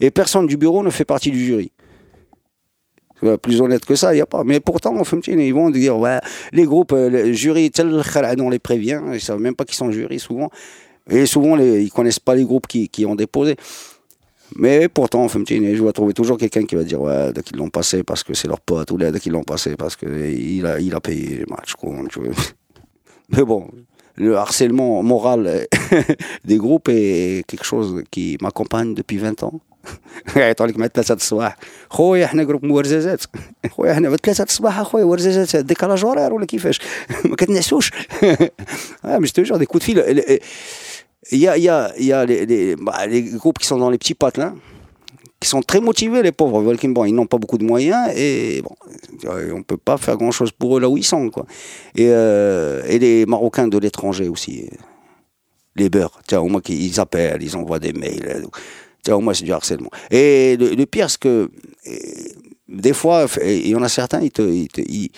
Et 0.00 0.10
personne 0.10 0.46
du 0.46 0.56
bureau 0.56 0.82
ne 0.82 0.90
fait 0.90 1.04
partie 1.04 1.30
du 1.30 1.44
jury. 1.44 1.72
Plus 3.42 3.60
honnête 3.60 3.84
que 3.84 3.94
ça, 3.94 4.12
il 4.14 4.16
n'y 4.16 4.22
a 4.22 4.26
pas. 4.26 4.44
Mais 4.44 4.60
pourtant, 4.60 4.96
ils 5.26 5.54
vont 5.54 5.68
dire, 5.68 5.98
ouais, 5.98 6.18
les 6.52 6.64
groupes, 6.64 6.92
euh, 6.92 7.10
le 7.10 7.32
jury, 7.32 7.70
on 8.38 8.50
les 8.50 8.58
prévient, 8.58 9.00
ils 9.06 9.10
ne 9.10 9.18
savent 9.18 9.40
même 9.40 9.54
pas 9.54 9.66
qu'ils 9.66 9.76
sont 9.76 9.90
jury 9.90 10.18
souvent. 10.18 10.48
Et 11.10 11.26
souvent, 11.26 11.54
les, 11.54 11.82
ils 11.82 11.86
ne 11.86 11.90
connaissent 11.90 12.18
pas 12.18 12.34
les 12.34 12.44
groupes 12.44 12.66
qui, 12.66 13.04
ont 13.04 13.14
déposé. 13.14 13.56
Mais 14.56 14.88
pourtant, 14.88 15.28
je 15.28 15.84
vais 15.84 15.92
trouver 15.92 16.14
toujours 16.14 16.38
quelqu'un 16.38 16.64
qui 16.64 16.74
va 16.74 16.82
dire 16.82 17.00
ouais, 17.00 17.30
qu'ils 17.44 17.58
l'ont 17.58 17.68
passé 17.68 18.02
parce 18.02 18.24
que 18.24 18.34
c'est 18.34 18.48
leur 18.48 18.60
pote, 18.60 18.90
ou 18.90 18.96
dès 18.96 19.12
qu'ils 19.20 19.32
l'ont 19.32 19.44
passé 19.44 19.76
parce 19.76 19.96
qu'il 19.96 20.66
a, 20.66 20.80
il 20.80 20.94
a 20.94 21.00
payé 21.00 21.36
le 21.36 21.46
match. 21.48 21.74
Mais 23.29 23.43
bon, 23.43 23.69
le 24.15 24.37
harcèlement 24.37 25.01
moral 25.03 25.67
des 26.45 26.57
groupes 26.57 26.89
est 26.89 27.43
quelque 27.47 27.65
chose 27.65 28.03
qui 28.11 28.37
m'accompagne 28.41 28.93
depuis 28.93 29.17
20 29.17 29.43
ans. 29.43 29.59
يعيطوا 30.35 30.67
لك 30.67 30.77
مع 30.77 30.87
ثلاثة 30.87 31.13
الصباح 31.13 31.57
خويا 31.89 32.25
احنا 32.25 32.43
جروب 32.43 32.65
مورزازات 32.65 33.23
خويا 33.71 33.91
احنا 33.91 34.15
ثلاثة 34.15 34.43
الصباح 34.43 34.79
اخويا 34.79 35.03
ورزازات 35.03 35.65
ديكالاج 35.65 36.05
هورير 36.05 36.33
ولا 36.33 36.45
كيفاش 36.45 36.79
ما 37.25 37.35
كتنعسوش 37.35 37.91
مش 39.05 39.31
توجور 39.31 39.57
دي 39.57 39.65
كود 39.65 39.83
فيل 39.83 40.21
il 41.33 41.37
y 41.37 41.47
a, 41.47 41.57
il 41.57 41.63
y 41.63 41.69
a, 41.69 41.93
il 41.97 42.05
y 42.05 42.13
a 42.13 42.25
les, 42.25 42.45
les, 42.45 42.75
bah, 42.75 43.05
les 43.07 43.23
groupes 43.23 43.59
qui 43.59 43.67
sont 43.67 43.77
dans 43.77 43.89
les 43.89 43.97
petits 43.97 44.13
patelins, 44.13 44.55
qui 45.40 45.48
sont 45.48 45.62
très 45.62 45.80
motivés, 45.80 46.22
les 46.22 46.32
pauvres. 46.32 46.62
Bon, 46.62 47.04
ils 47.04 47.14
n'ont 47.14 47.26
pas 47.26 47.38
beaucoup 47.38 47.56
de 47.56 47.64
moyens 47.64 48.10
et 48.14 48.62
bon, 48.62 48.76
on 49.26 49.58
ne 49.58 49.62
peut 49.62 49.78
pas 49.78 49.96
faire 49.96 50.16
grand-chose 50.18 50.52
pour 50.52 50.76
eux 50.76 50.80
là 50.80 50.88
où 50.88 50.98
ils 50.98 51.04
sont. 51.04 51.30
Quoi. 51.30 51.46
Et, 51.96 52.08
euh, 52.10 52.82
et 52.86 52.98
les 52.98 53.24
Marocains 53.24 53.66
de 53.66 53.78
l'étranger 53.78 54.28
aussi. 54.28 54.68
Les 55.76 55.88
beurs, 55.88 56.20
tiens, 56.26 56.40
au 56.40 56.48
moins 56.48 56.60
qu'ils 56.60 57.00
appellent, 57.00 57.42
ils 57.42 57.56
envoient 57.56 57.78
des 57.78 57.94
mails. 57.94 58.44
Tiens, 59.02 59.16
au 59.16 59.20
moins 59.20 59.32
c'est 59.32 59.44
du 59.44 59.52
harcèlement. 59.52 59.90
Et 60.10 60.58
le, 60.58 60.84
pire, 60.84 61.08
c'est 61.08 61.20
que 61.20 61.50
des 62.68 62.92
fois, 62.92 63.26
il 63.42 63.68
y 63.68 63.74
en 63.74 63.82
a 63.82 63.88
certains, 63.88 64.20
ils 64.20 64.30
ils, 64.36 64.68
ils, 64.76 65.10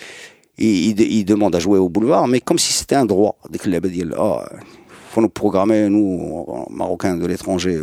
ils, 0.57 1.01
ils 1.01 1.25
demandent 1.25 1.55
à 1.55 1.59
jouer 1.59 1.79
au 1.79 1.89
boulevard, 1.89 2.29
mais 2.29 2.39
comme 2.39 2.59
si 2.59 2.71
c'était 2.71 2.95
un 2.95 3.05
droit. 3.05 3.37
Dès 3.49 3.59
que 3.59 3.69
les 3.69 3.81
faut 5.13 5.21
nous 5.21 5.29
programmer, 5.29 5.89
nous, 5.89 6.65
Marocains 6.71 7.15
de 7.17 7.27
l'étranger. 7.27 7.79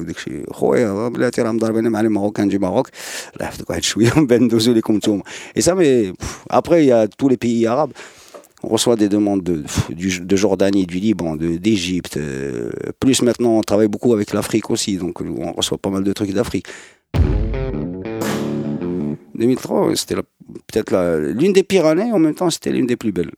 les 2.03 2.09
Marocains 2.09 2.47
du 2.47 2.59
Maroc. 2.59 2.89
Et 5.55 5.61
ça, 5.61 5.75
mais 5.77 6.13
après, 6.49 6.85
il 6.85 6.89
y 6.89 6.93
a 6.93 7.07
tous 7.07 7.29
les 7.29 7.37
pays 7.37 7.67
arabes. 7.67 7.93
On 8.63 8.69
reçoit 8.69 8.97
des 8.97 9.09
demandes 9.09 9.43
de, 9.43 9.63
de 9.91 10.37
Jordanie, 10.37 10.87
du 10.87 10.99
Liban, 10.99 11.37
d'Égypte. 11.37 12.19
Plus 12.99 13.23
maintenant, 13.23 13.59
on 13.59 13.63
travaille 13.63 13.89
beaucoup 13.89 14.13
avec 14.13 14.33
l'Afrique 14.33 14.69
aussi, 14.71 14.97
donc 14.97 15.21
on 15.21 15.53
reçoit 15.53 15.79
pas 15.79 15.91
mal 15.91 16.03
de 16.03 16.13
trucs 16.13 16.33
d'Afrique. 16.33 16.67
2003, 19.35 19.93
c'était 19.95 20.17
peut-être 20.17 20.93
l'une 21.33 21.53
des 21.53 21.63
pires 21.63 21.87
années, 21.87 22.13
en 22.13 22.19
même 22.19 22.35
temps, 22.35 22.51
c'était 22.51 22.73
l'une 22.73 22.87
des 22.87 22.97
plus 22.97 23.13
belles 23.13 23.31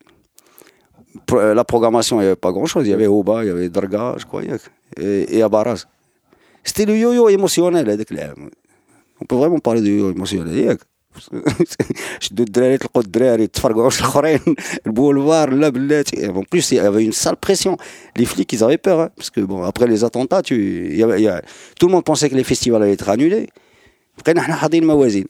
la 1.32 1.64
programmation, 1.64 2.20
il 2.20 2.24
n'y 2.24 2.28
avait 2.28 2.36
pas 2.36 2.52
grand-chose. 2.52 2.86
Il 2.88 2.92
y 2.92 2.94
avait 2.94 3.08
Oba, 3.08 3.44
il 3.44 3.48
y 3.48 3.50
avait 3.50 3.70
Darga, 3.70 4.16
je 4.18 4.26
crois, 4.26 4.42
et, 4.44 5.38
et 5.38 5.42
Abaraz. 5.42 5.86
C'était 6.64 6.86
le 6.86 6.98
yo-yo 6.98 7.30
émotionnel. 7.30 7.98
On 9.22 9.26
peut 9.26 9.36
vraiment 9.36 9.60
parler 9.60 9.82
de 9.82 9.88
yo-yo 9.88 10.12
émotionnel. 10.12 10.78
شدوا 12.20 12.46
الدراري 12.46 12.78
تلقوا 12.78 13.02
الدراري 13.02 13.48
تفرقعوا 13.48 13.88
الاخرين 13.88 14.40
البولفار 14.88 15.54
لا 15.54 15.70
بلاتي 15.70 16.28
en 16.28 16.44
plus 16.44 16.72
il 16.72 16.76
y 16.76 16.80
avait 16.80 17.04
une 17.04 17.12
sale 17.12 17.38
pression 17.38 17.78
les 18.18 18.26
flics 18.26 18.54
ils 18.54 18.64
avaient 18.64 18.78
peur 18.78 19.00
hein, 19.00 19.10
parce 19.16 19.30
que 19.30 19.42
bon 19.42 19.64
après 19.64 19.88
les 19.88 20.04
attentats 20.04 20.42
tu 20.42 20.56
il 20.92 20.98
y 20.98 21.04
avait, 21.04 21.20
il 21.20 21.24
y 21.24 21.28
a, 21.28 21.42
tout 21.80 21.88
le 21.88 21.94
monde 21.94 22.04
pensait 22.04 22.30
que 22.30 22.36
les 22.36 22.44
festivals 22.44 22.84
allaient 22.84 22.94
être 22.94 23.10
annulés 23.10 23.48
بقينا 24.18 24.42
احنا 24.42 24.56
حاضرين 24.56 24.88
موازين 24.88 25.26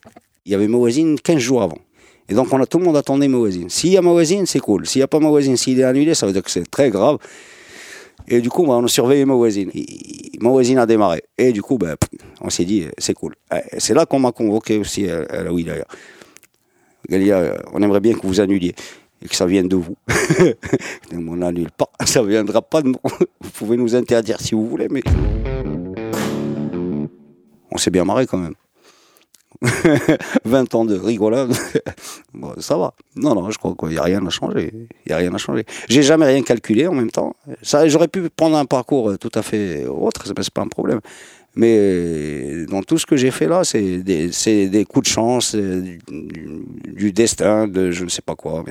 il 0.45 0.51
y 0.51 0.55
avait 0.55 0.67
موازين 0.67 1.17
15 1.17 1.37
jours 1.37 1.61
avant 1.63 1.79
et 2.28 2.34
donc, 2.34 2.52
on 2.52 2.60
a, 2.60 2.66
tout 2.66 2.78
le 2.78 2.84
monde 2.84 2.96
attendait 2.96 3.28
Mawazine. 3.28 3.68
S'il 3.68 3.90
y 3.90 3.96
a 3.96 4.02
Mawazine, 4.02 4.46
c'est 4.46 4.60
cool. 4.60 4.86
S'il 4.86 5.00
n'y 5.00 5.04
a 5.04 5.08
pas 5.08 5.18
Mawazine, 5.18 5.56
s'il 5.56 5.80
est 5.80 5.84
annulé, 5.84 6.14
ça 6.14 6.26
veut 6.26 6.32
dire 6.32 6.42
que 6.42 6.50
c'est 6.50 6.70
très 6.70 6.90
grave. 6.90 7.18
Et 8.28 8.40
du 8.40 8.48
coup, 8.48 8.64
bah, 8.64 8.74
on 8.74 8.84
a 8.84 8.88
surveillé 8.88 9.24
Mawazine. 9.24 9.70
Mawazine 10.40 10.78
a 10.78 10.86
démarré. 10.86 11.24
Et 11.36 11.52
du 11.52 11.62
coup, 11.62 11.78
bah, 11.78 11.96
on 12.40 12.50
s'est 12.50 12.64
dit, 12.64 12.86
c'est 12.98 13.14
cool. 13.14 13.34
C'est 13.78 13.94
là 13.94 14.06
qu'on 14.06 14.20
m'a 14.20 14.32
convoqué 14.32 14.78
aussi 14.78 15.08
à, 15.08 15.42
la 15.42 15.52
Wilaya. 15.52 15.84
Galia, 17.08 17.56
on 17.72 17.82
aimerait 17.82 18.00
bien 18.00 18.14
que 18.14 18.24
vous 18.26 18.40
annuliez 18.40 18.74
et 19.22 19.28
que 19.28 19.34
ça 19.34 19.46
vienne 19.46 19.68
de 19.68 19.76
vous. 19.76 19.96
on 21.12 21.36
n'annule 21.36 21.70
pas, 21.70 21.90
ça 22.04 22.22
ne 22.22 22.28
viendra 22.28 22.62
pas 22.62 22.82
de 22.82 22.88
nous. 22.88 22.98
Vous 23.40 23.50
pouvez 23.50 23.76
nous 23.76 23.94
interdire 23.94 24.40
si 24.40 24.54
vous 24.54 24.66
voulez, 24.68 24.88
mais 24.88 25.02
on 27.70 27.78
s'est 27.78 27.90
bien 27.90 28.04
marré 28.04 28.26
quand 28.26 28.38
même. 28.38 28.54
20 30.44 30.74
ans 30.74 30.84
de 30.84 30.96
rigolade, 30.96 31.52
bon, 32.34 32.52
ça 32.58 32.76
va. 32.76 32.94
Non, 33.14 33.34
non, 33.34 33.50
je 33.50 33.58
crois 33.58 33.74
qu'il 33.78 33.90
n'y 33.90 33.98
a 33.98 34.02
rien 34.02 34.24
à 34.26 34.30
changer. 34.30 34.72
Il 35.06 35.10
y 35.10 35.12
a 35.12 35.18
rien 35.18 35.32
à 35.32 35.38
changer. 35.38 35.64
J'ai 35.88 36.02
jamais 36.02 36.26
rien 36.26 36.42
calculé 36.42 36.86
en 36.86 36.94
même 36.94 37.10
temps. 37.10 37.36
J'aurais 37.62 38.08
pu 38.08 38.28
prendre 38.28 38.56
un 38.56 38.64
parcours 38.64 39.16
tout 39.18 39.30
à 39.34 39.42
fait 39.42 39.86
autre, 39.86 40.24
c'est 40.26 40.50
pas 40.50 40.62
un 40.62 40.68
problème. 40.68 41.00
Mais 41.54 42.64
dans 42.66 42.82
tout 42.82 42.98
ce 42.98 43.06
que 43.06 43.16
j'ai 43.16 43.30
fait 43.30 43.46
là, 43.46 43.62
c'est 43.62 43.98
des, 44.02 44.84
coups 44.88 45.08
de 45.08 45.12
chance, 45.12 45.54
du, 45.54 46.00
du, 46.08 47.12
destin, 47.12 47.68
de 47.68 47.90
je 47.90 48.04
ne 48.04 48.08
sais 48.08 48.22
pas 48.22 48.34
quoi. 48.34 48.64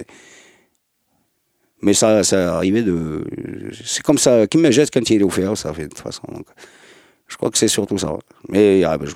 Mais, 1.81 1.93
ça, 1.93 2.23
ça 2.23 2.55
arrivait 2.55 2.83
de. 2.83 3.23
C'est 3.83 4.03
comme 4.03 4.17
ça, 4.17 4.47
qui 4.47 4.57
me 4.57 4.71
jette 4.71 4.91
quand 4.91 5.07
il 5.09 5.21
est 5.21 5.23
offert, 5.23 5.55
ça 5.57 5.73
fait 5.73 5.83
de 5.83 5.89
toute 5.89 5.99
façon. 5.99 6.23
Je 7.27 7.37
crois 7.37 7.49
que 7.49 7.57
c'est 7.57 7.67
surtout 7.67 7.97
ça. 7.97 8.17
Mais 8.49 8.83
ah, 8.83 8.97
ben, 8.97 9.07
je, 9.07 9.13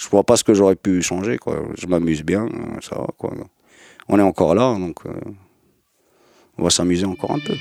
je 0.00 0.08
vois 0.08 0.24
pas 0.24 0.36
ce 0.36 0.44
que 0.44 0.54
j'aurais 0.54 0.76
pu 0.76 1.02
changer, 1.02 1.38
quoi. 1.38 1.62
Je 1.78 1.86
m'amuse 1.86 2.22
bien, 2.22 2.48
ça 2.80 2.96
va, 2.96 3.06
quoi. 3.16 3.32
On 4.08 4.18
est 4.18 4.22
encore 4.22 4.54
là, 4.54 4.76
donc 4.78 5.06
euh, 5.06 5.12
on 6.58 6.64
va 6.64 6.70
s'amuser 6.70 7.06
encore 7.06 7.32
un 7.32 7.38
peu. 7.38 7.54